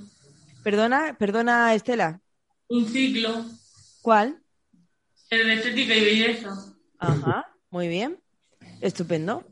Perdona, 0.62 1.16
perdona, 1.18 1.74
Estela. 1.74 2.20
Un 2.68 2.86
ciclo. 2.86 3.46
¿Cuál? 4.00 4.40
El 5.28 5.46
de 5.46 5.54
estética 5.54 5.96
y 5.96 6.04
belleza. 6.04 6.50
Ajá. 6.98 7.51
Muy 7.72 7.88
bien, 7.88 8.20
estupendo. 8.82 9.46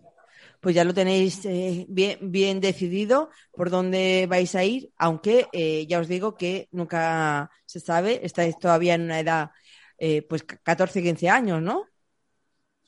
pues 0.61 0.75
ya 0.75 0.85
lo 0.85 0.93
tenéis 0.93 1.43
eh, 1.47 1.87
bien, 1.89 2.19
bien 2.31 2.61
decidido 2.61 3.31
por 3.51 3.71
dónde 3.71 4.27
vais 4.29 4.55
a 4.55 4.63
ir, 4.63 4.91
aunque 4.99 5.47
eh, 5.55 5.87
ya 5.89 6.01
os 6.01 6.07
digo 6.07 6.37
que 6.37 6.69
nunca 6.71 7.51
se 7.65 7.81
sabe, 7.81 8.21
estáis 8.23 8.59
todavía 8.59 8.93
en 8.93 9.05
una 9.05 9.21
edad, 9.21 9.53
eh, 9.97 10.21
pues 10.21 10.43
14, 10.43 11.03
15 11.03 11.31
años, 11.31 11.63
¿no? 11.63 11.87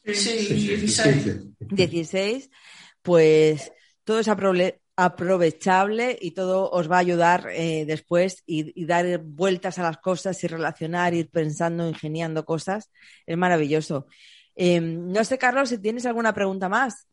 Sí, 0.04 0.36
16. 0.76 1.26
16, 1.60 2.50
pues 3.00 3.72
todo 4.04 4.18
es 4.18 4.28
aprovechable 4.96 6.18
y 6.20 6.32
todo 6.32 6.70
os 6.70 6.90
va 6.90 6.96
a 6.96 7.00
ayudar 7.00 7.44
después 7.46 8.42
y, 8.44 8.78
y, 8.78 8.84
dar 8.84 9.18
vueltas 9.18 9.78
a 9.78 9.84
las 9.84 9.96
cosas 9.96 10.44
y 10.44 10.46
relacionar, 10.46 11.14
ir 11.14 11.30
pensando, 11.30 11.88
ingeniando 11.88 12.44
cosas. 12.44 12.90
Es 13.24 13.38
maravilloso. 13.38 14.08
No 14.56 15.24
sé, 15.24 15.38
Carlos, 15.38 15.68
si 15.68 15.78
tienes 15.78 16.06
alguna 16.06 16.32
pregunta 16.32 16.68
más. 16.68 17.06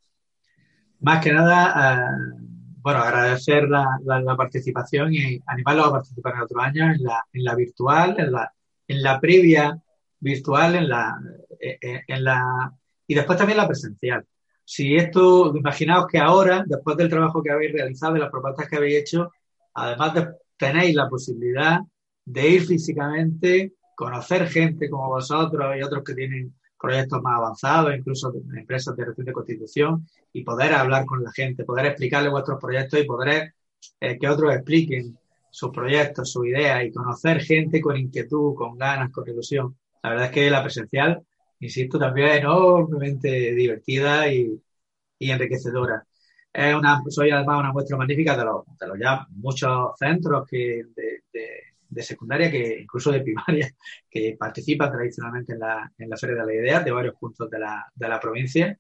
Más 1.00 1.24
que 1.24 1.32
nada, 1.32 1.96
eh, 1.96 2.40
bueno, 2.82 3.00
agradecer 3.00 3.70
la, 3.70 4.00
la, 4.04 4.36
participación 4.36 5.14
y 5.14 5.40
animarlos 5.46 5.88
a 5.88 5.92
participar 5.92 6.36
en 6.36 6.42
otro 6.42 6.62
año 6.62 6.92
en 6.92 7.04
la, 7.04 7.26
en 7.32 7.44
la 7.44 7.56
virtual, 7.56 8.16
en 8.20 8.32
la, 8.32 8.54
en 8.88 9.04
la 9.04 9.20
previa 9.20 9.82
virtual, 10.20 10.76
en 10.76 10.90
la, 10.90 11.18
eh, 11.60 11.78
eh, 11.82 12.02
en 12.08 12.24
la, 12.24 12.74
y 13.08 13.16
después 13.16 13.38
también 13.38 13.58
la 13.58 13.68
presencial. 13.68 14.26
Si 14.66 14.96
esto, 14.96 15.56
imaginaos 15.56 16.08
que 16.08 16.20
ahora, 16.20 16.64
después 16.66 16.96
del 16.98 17.10
trabajo 17.10 17.42
que 17.42 17.52
habéis 17.52 17.74
realizado 17.74 18.18
y 18.18 18.20
las 18.20 18.30
propuestas 18.30 18.68
que 18.68 18.76
habéis 18.76 19.00
hecho, 19.00 19.32
además 19.74 20.14
de, 20.14 20.28
tenéis 20.58 20.96
la 20.96 21.10
posibilidad 21.10 21.80
de 22.26 22.50
ir 22.50 22.66
físicamente, 22.66 23.74
conocer 23.96 24.48
gente 24.48 24.90
como 24.90 25.08
vosotros 25.08 25.76
y 25.78 25.82
otros 25.82 26.04
que 26.04 26.14
tienen 26.14 26.54
proyectos 26.80 27.22
más 27.22 27.38
avanzados, 27.38 27.96
incluso 27.96 28.32
de 28.32 28.60
empresas 28.60 28.96
de 28.96 29.06
reciente 29.06 29.34
constitución, 29.34 30.08
y 30.34 30.44
poder 30.44 30.74
hablar 30.74 31.06
con 31.06 31.24
la 31.24 31.32
gente, 31.32 31.64
poder 31.64 31.88
explicarle 31.88 32.30
vuestros 32.30 32.60
proyectos 32.60 33.00
y 33.00 33.04
poder 33.04 33.54
eh, 34.00 34.18
que 34.20 34.28
otros 34.28 34.54
expliquen 34.54 35.18
sus 35.52 35.72
proyectos, 35.72 36.32
sus 36.32 36.48
ideas 36.48 36.84
y 36.86 36.92
conocer 36.92 37.42
gente 37.42 37.82
con 37.82 37.98
inquietud, 37.98 38.56
con 38.56 38.78
ganas, 38.78 39.12
con 39.12 39.28
ilusión. 39.28 39.76
La 40.04 40.12
verdad 40.12 40.26
es 40.28 40.32
que 40.32 40.50
la 40.50 40.64
presencial, 40.64 41.22
insisto, 41.60 42.00
también 42.00 42.28
es 42.30 42.38
enormemente 42.40 43.54
divertida 43.54 44.32
y, 44.32 44.62
y 45.20 45.32
enriquecedora. 45.32 46.06
Es 46.54 46.74
una, 46.76 47.02
soy 47.10 47.30
además 47.32 47.60
una 47.60 47.74
muestra 47.74 47.98
magnífica 47.98 48.36
de 48.38 48.46
los, 48.46 48.66
de 48.80 48.88
los 48.88 49.00
ya 49.00 49.28
muchos 49.32 49.92
centros 49.98 50.48
que 50.48 50.84
de, 50.96 51.24
de 51.90 52.04
secundaria, 52.04 52.52
que 52.52 52.82
incluso 52.82 53.12
de 53.12 53.22
primaria, 53.22 53.70
que 54.10 54.36
participan 54.40 54.92
tradicionalmente 54.92 55.54
en 55.54 55.60
la, 55.60 55.92
en 55.98 56.10
la 56.10 56.18
Feria 56.18 56.36
de 56.38 56.46
la 56.46 56.54
Idea 56.54 56.80
de 56.82 56.92
varios 56.92 57.16
puntos 57.16 57.50
de 57.50 57.60
la, 57.60 57.92
de 57.94 58.08
la 58.08 58.20
provincia. 58.20 58.78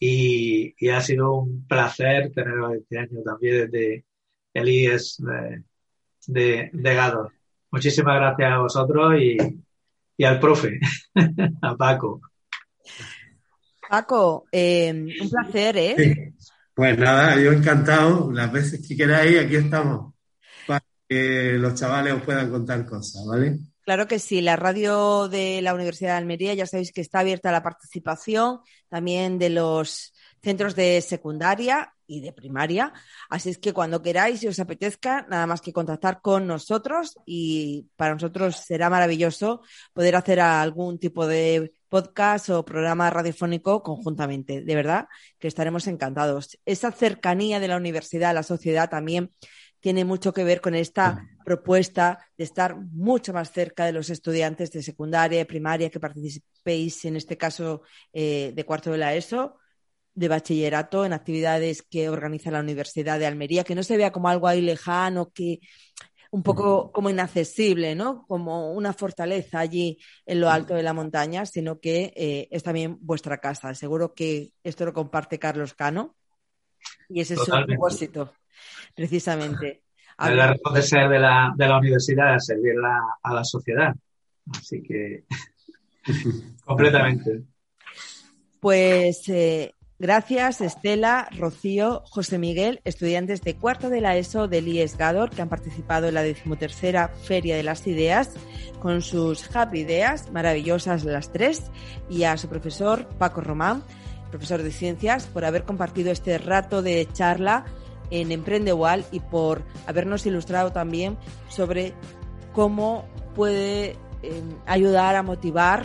Y, 0.00 0.74
y, 0.78 0.90
ha 0.90 1.00
sido 1.00 1.34
un 1.34 1.66
placer 1.66 2.30
tenerlo 2.32 2.72
este 2.72 2.98
año 2.98 3.20
también 3.24 3.68
desde 3.68 4.04
el 4.54 4.68
IES 4.68 5.16
de, 5.18 5.62
de, 6.28 6.70
de 6.72 6.94
Gado. 6.94 7.32
Muchísimas 7.72 8.16
gracias 8.16 8.52
a 8.52 8.58
vosotros 8.58 9.20
y, 9.20 9.36
y 10.16 10.24
al 10.24 10.38
profe, 10.38 10.78
a 11.62 11.76
Paco. 11.76 12.20
Paco, 13.88 14.46
eh, 14.52 14.92
un 14.92 15.30
placer, 15.30 15.76
¿eh? 15.76 16.32
Pues 16.74 16.96
nada, 16.96 17.40
yo 17.40 17.50
encantado. 17.50 18.30
Las 18.30 18.52
veces 18.52 18.86
que 18.86 18.96
queráis, 18.96 19.40
aquí 19.40 19.56
estamos 19.56 20.14
que 21.08 21.54
los 21.54 21.74
chavales 21.74 22.14
os 22.14 22.22
puedan 22.22 22.50
contar 22.50 22.84
cosas, 22.84 23.24
¿vale? 23.26 23.58
Claro 23.88 24.06
que 24.06 24.18
sí, 24.18 24.42
la 24.42 24.56
radio 24.56 25.28
de 25.28 25.62
la 25.62 25.72
Universidad 25.72 26.10
de 26.10 26.18
Almería 26.18 26.52
ya 26.52 26.66
sabéis 26.66 26.92
que 26.92 27.00
está 27.00 27.20
abierta 27.20 27.48
a 27.48 27.52
la 27.52 27.62
participación 27.62 28.60
también 28.90 29.38
de 29.38 29.48
los 29.48 30.12
centros 30.42 30.76
de 30.76 31.00
secundaria 31.00 31.94
y 32.06 32.20
de 32.20 32.32
primaria. 32.32 32.92
Así 33.30 33.48
es 33.48 33.58
que 33.58 33.72
cuando 33.72 34.02
queráis 34.02 34.42
y 34.42 34.48
os 34.48 34.60
apetezca, 34.60 35.26
nada 35.30 35.46
más 35.46 35.60
que 35.60 35.72
contactar 35.72 36.20
con 36.20 36.46
nosotros 36.46 37.14
y 37.24 37.88
para 37.96 38.14
nosotros 38.14 38.56
será 38.56 38.90
maravilloso 38.90 39.62
poder 39.94 40.16
hacer 40.16 40.40
algún 40.40 40.98
tipo 40.98 41.26
de 41.26 41.72
podcast 41.88 42.50
o 42.50 42.64
programa 42.64 43.08
radiofónico 43.08 43.82
conjuntamente. 43.82 44.62
De 44.62 44.74
verdad 44.74 45.08
que 45.38 45.48
estaremos 45.48 45.86
encantados. 45.86 46.58
Esa 46.66 46.92
cercanía 46.92 47.60
de 47.60 47.68
la 47.68 47.76
universidad 47.76 48.30
a 48.30 48.34
la 48.34 48.42
sociedad 48.42 48.90
también 48.90 49.32
tiene 49.80 50.04
mucho 50.04 50.32
que 50.32 50.44
ver 50.44 50.60
con 50.60 50.74
esta 50.74 51.26
propuesta 51.44 52.18
de 52.36 52.44
estar 52.44 52.76
mucho 52.76 53.32
más 53.32 53.52
cerca 53.52 53.86
de 53.86 53.92
los 53.92 54.10
estudiantes 54.10 54.70
de 54.72 54.82
secundaria, 54.82 55.40
y 55.40 55.44
primaria, 55.44 55.90
que 55.90 56.00
participéis, 56.00 57.04
en 57.04 57.16
este 57.16 57.36
caso, 57.36 57.82
eh, 58.12 58.52
de 58.54 58.64
cuarto 58.64 58.90
de 58.90 58.98
la 58.98 59.14
ESO, 59.14 59.56
de 60.14 60.28
bachillerato, 60.28 61.04
en 61.04 61.12
actividades 61.12 61.82
que 61.82 62.08
organiza 62.08 62.50
la 62.50 62.60
Universidad 62.60 63.18
de 63.18 63.26
Almería, 63.26 63.64
que 63.64 63.74
no 63.74 63.82
se 63.82 63.96
vea 63.96 64.10
como 64.10 64.28
algo 64.28 64.48
ahí 64.48 64.60
lejano, 64.60 65.30
que 65.30 65.60
un 66.30 66.42
poco 66.42 66.92
como 66.92 67.08
inaccesible, 67.08 67.94
¿no? 67.94 68.26
Como 68.26 68.72
una 68.72 68.92
fortaleza 68.92 69.60
allí 69.60 69.98
en 70.26 70.40
lo 70.40 70.50
alto 70.50 70.74
de 70.74 70.82
la 70.82 70.92
montaña, 70.92 71.46
sino 71.46 71.80
que 71.80 72.12
eh, 72.16 72.48
es 72.50 72.62
también 72.62 72.98
vuestra 73.00 73.38
casa. 73.38 73.74
Seguro 73.74 74.12
que 74.12 74.52
esto 74.62 74.84
lo 74.84 74.92
comparte 74.92 75.38
Carlos 75.38 75.74
Cano 75.74 76.16
y 77.08 77.20
ese 77.20 77.34
es 77.34 77.40
su 77.40 77.50
propósito 77.50 78.32
precisamente. 78.94 79.82
La 80.18 80.48
razón 80.48 80.74
de 80.74 80.82
ser 80.82 81.08
de 81.08 81.18
la, 81.20 81.52
de 81.56 81.68
la 81.68 81.78
universidad 81.78 82.34
es 82.34 82.46
servir 82.46 82.74
a 83.22 83.32
la 83.32 83.44
sociedad. 83.44 83.94
Así 84.50 84.82
que, 84.82 85.24
completamente. 86.64 87.42
Pues 88.60 89.28
eh, 89.28 89.74
gracias 89.98 90.60
Estela, 90.60 91.28
Rocío, 91.38 92.02
José 92.06 92.38
Miguel, 92.38 92.80
estudiantes 92.84 93.42
de 93.42 93.54
cuarto 93.54 93.88
de 93.88 94.00
la 94.00 94.16
ESO 94.16 94.48
del 94.48 94.66
IES 94.66 94.96
Gador 94.96 95.30
que 95.30 95.42
han 95.42 95.48
participado 95.48 96.08
en 96.08 96.14
la 96.14 96.22
decimotercera 96.22 97.08
Feria 97.08 97.56
de 97.56 97.62
las 97.62 97.86
Ideas 97.86 98.34
con 98.80 99.02
sus 99.02 99.54
Happy 99.54 99.80
Ideas, 99.80 100.32
maravillosas 100.32 101.04
las 101.04 101.32
tres, 101.32 101.70
y 102.10 102.24
a 102.24 102.36
su 102.36 102.48
profesor 102.48 103.06
Paco 103.18 103.40
Román, 103.40 103.84
profesor 104.30 104.62
de 104.62 104.70
ciencias, 104.70 105.26
por 105.26 105.44
haber 105.44 105.64
compartido 105.64 106.10
este 106.10 106.38
rato 106.38 106.82
de 106.82 107.08
charla 107.12 107.64
en 108.10 108.32
Emprende 108.32 108.70
Igual 108.70 109.04
y 109.12 109.20
por 109.20 109.62
habernos 109.86 110.24
ilustrado 110.26 110.72
también 110.72 111.18
sobre 111.48 111.92
cómo 112.52 113.04
puede 113.34 113.96
eh, 114.22 114.42
ayudar 114.66 115.16
a 115.16 115.22
motivar 115.22 115.84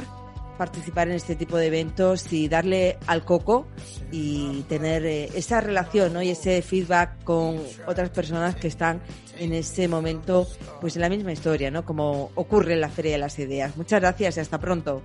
participar 0.58 1.08
en 1.08 1.16
este 1.16 1.36
tipo 1.36 1.58
de 1.58 1.68
eventos 1.68 2.32
y 2.32 2.48
darle 2.48 2.98
al 3.08 3.26
coco 3.26 3.68
y 4.12 4.62
tener 4.70 5.06
eh, 5.06 5.30
esa 5.36 5.62
relación 5.62 6.14
¿no? 6.14 6.22
y 6.22 6.30
ese 6.30 6.62
feedback 6.62 7.24
con 7.24 7.60
otras 7.88 8.10
personas 8.10 8.56
que 8.56 8.68
están 8.68 9.02
en 9.40 9.54
ese 9.54 9.88
momento 9.88 10.48
pues 10.80 10.96
en 10.96 11.02
la 11.02 11.10
misma 11.10 11.32
historia, 11.32 11.72
¿no? 11.72 11.84
Como 11.84 12.32
ocurre 12.36 12.74
en 12.74 12.82
la 12.82 12.90
Feria 12.90 13.14
de 13.14 13.18
las 13.18 13.40
Ideas. 13.40 13.76
Muchas 13.76 14.00
gracias 14.00 14.38
y 14.38 14.40
hasta 14.40 14.60
pronto. 14.60 15.02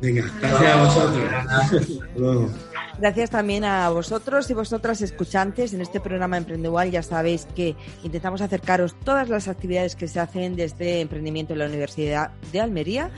Venga, 0.00 0.24
gracias 0.40 0.74
a 0.74 0.84
vosotros. 0.84 2.50
Gracias 2.98 3.30
también 3.30 3.64
a 3.64 3.88
vosotros 3.90 4.50
y 4.50 4.54
vosotras 4.54 5.00
escuchantes. 5.02 5.72
En 5.72 5.80
este 5.80 6.00
programa 6.00 6.36
Emprendedual 6.36 6.90
ya 6.90 7.04
sabéis 7.04 7.46
que 7.54 7.76
intentamos 8.02 8.40
acercaros 8.40 8.96
todas 9.04 9.28
las 9.28 9.46
actividades 9.46 9.94
que 9.94 10.08
se 10.08 10.18
hacen 10.18 10.56
desde 10.56 11.00
Emprendimiento 11.00 11.52
en 11.52 11.60
la 11.60 11.66
Universidad 11.66 12.32
de 12.50 12.60
Almería. 12.60 13.12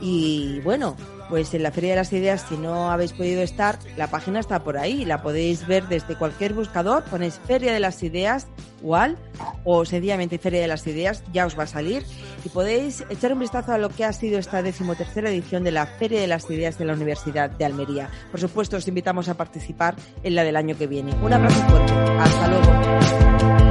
Y 0.00 0.60
bueno, 0.60 0.96
pues 1.28 1.52
en 1.54 1.62
la 1.62 1.72
Feria 1.72 1.90
de 1.90 1.96
las 1.96 2.12
Ideas, 2.12 2.44
si 2.48 2.56
no 2.56 2.90
habéis 2.90 3.12
podido 3.12 3.42
estar, 3.42 3.78
la 3.96 4.08
página 4.08 4.40
está 4.40 4.62
por 4.62 4.78
ahí, 4.78 5.04
la 5.04 5.22
podéis 5.22 5.66
ver 5.66 5.88
desde 5.88 6.16
cualquier 6.16 6.54
buscador, 6.54 7.04
ponéis 7.04 7.40
Feria 7.46 7.72
de 7.72 7.80
las 7.80 8.02
Ideas 8.02 8.46
igual 8.80 9.16
o 9.64 9.84
sencillamente 9.84 10.38
Feria 10.38 10.60
de 10.60 10.68
las 10.68 10.86
Ideas, 10.86 11.24
ya 11.32 11.46
os 11.46 11.58
va 11.58 11.64
a 11.64 11.66
salir 11.66 12.04
y 12.44 12.48
podéis 12.48 13.04
echar 13.08 13.32
un 13.32 13.40
vistazo 13.40 13.72
a 13.72 13.78
lo 13.78 13.88
que 13.88 14.04
ha 14.04 14.12
sido 14.12 14.38
esta 14.38 14.62
decimotercera 14.62 15.30
edición 15.30 15.64
de 15.64 15.72
la 15.72 15.86
Feria 15.86 16.20
de 16.20 16.26
las 16.26 16.48
Ideas 16.50 16.78
de 16.78 16.84
la 16.84 16.92
Universidad 16.92 17.50
de 17.50 17.64
Almería. 17.64 18.10
Por 18.30 18.40
supuesto, 18.40 18.76
os 18.76 18.86
invitamos 18.86 19.28
a 19.28 19.34
participar 19.34 19.96
en 20.22 20.34
la 20.34 20.44
del 20.44 20.56
año 20.56 20.76
que 20.76 20.86
viene. 20.86 21.14
Un 21.22 21.32
abrazo 21.32 21.60
fuerte. 21.68 21.92
Hasta 21.92 22.48
luego. 22.48 23.65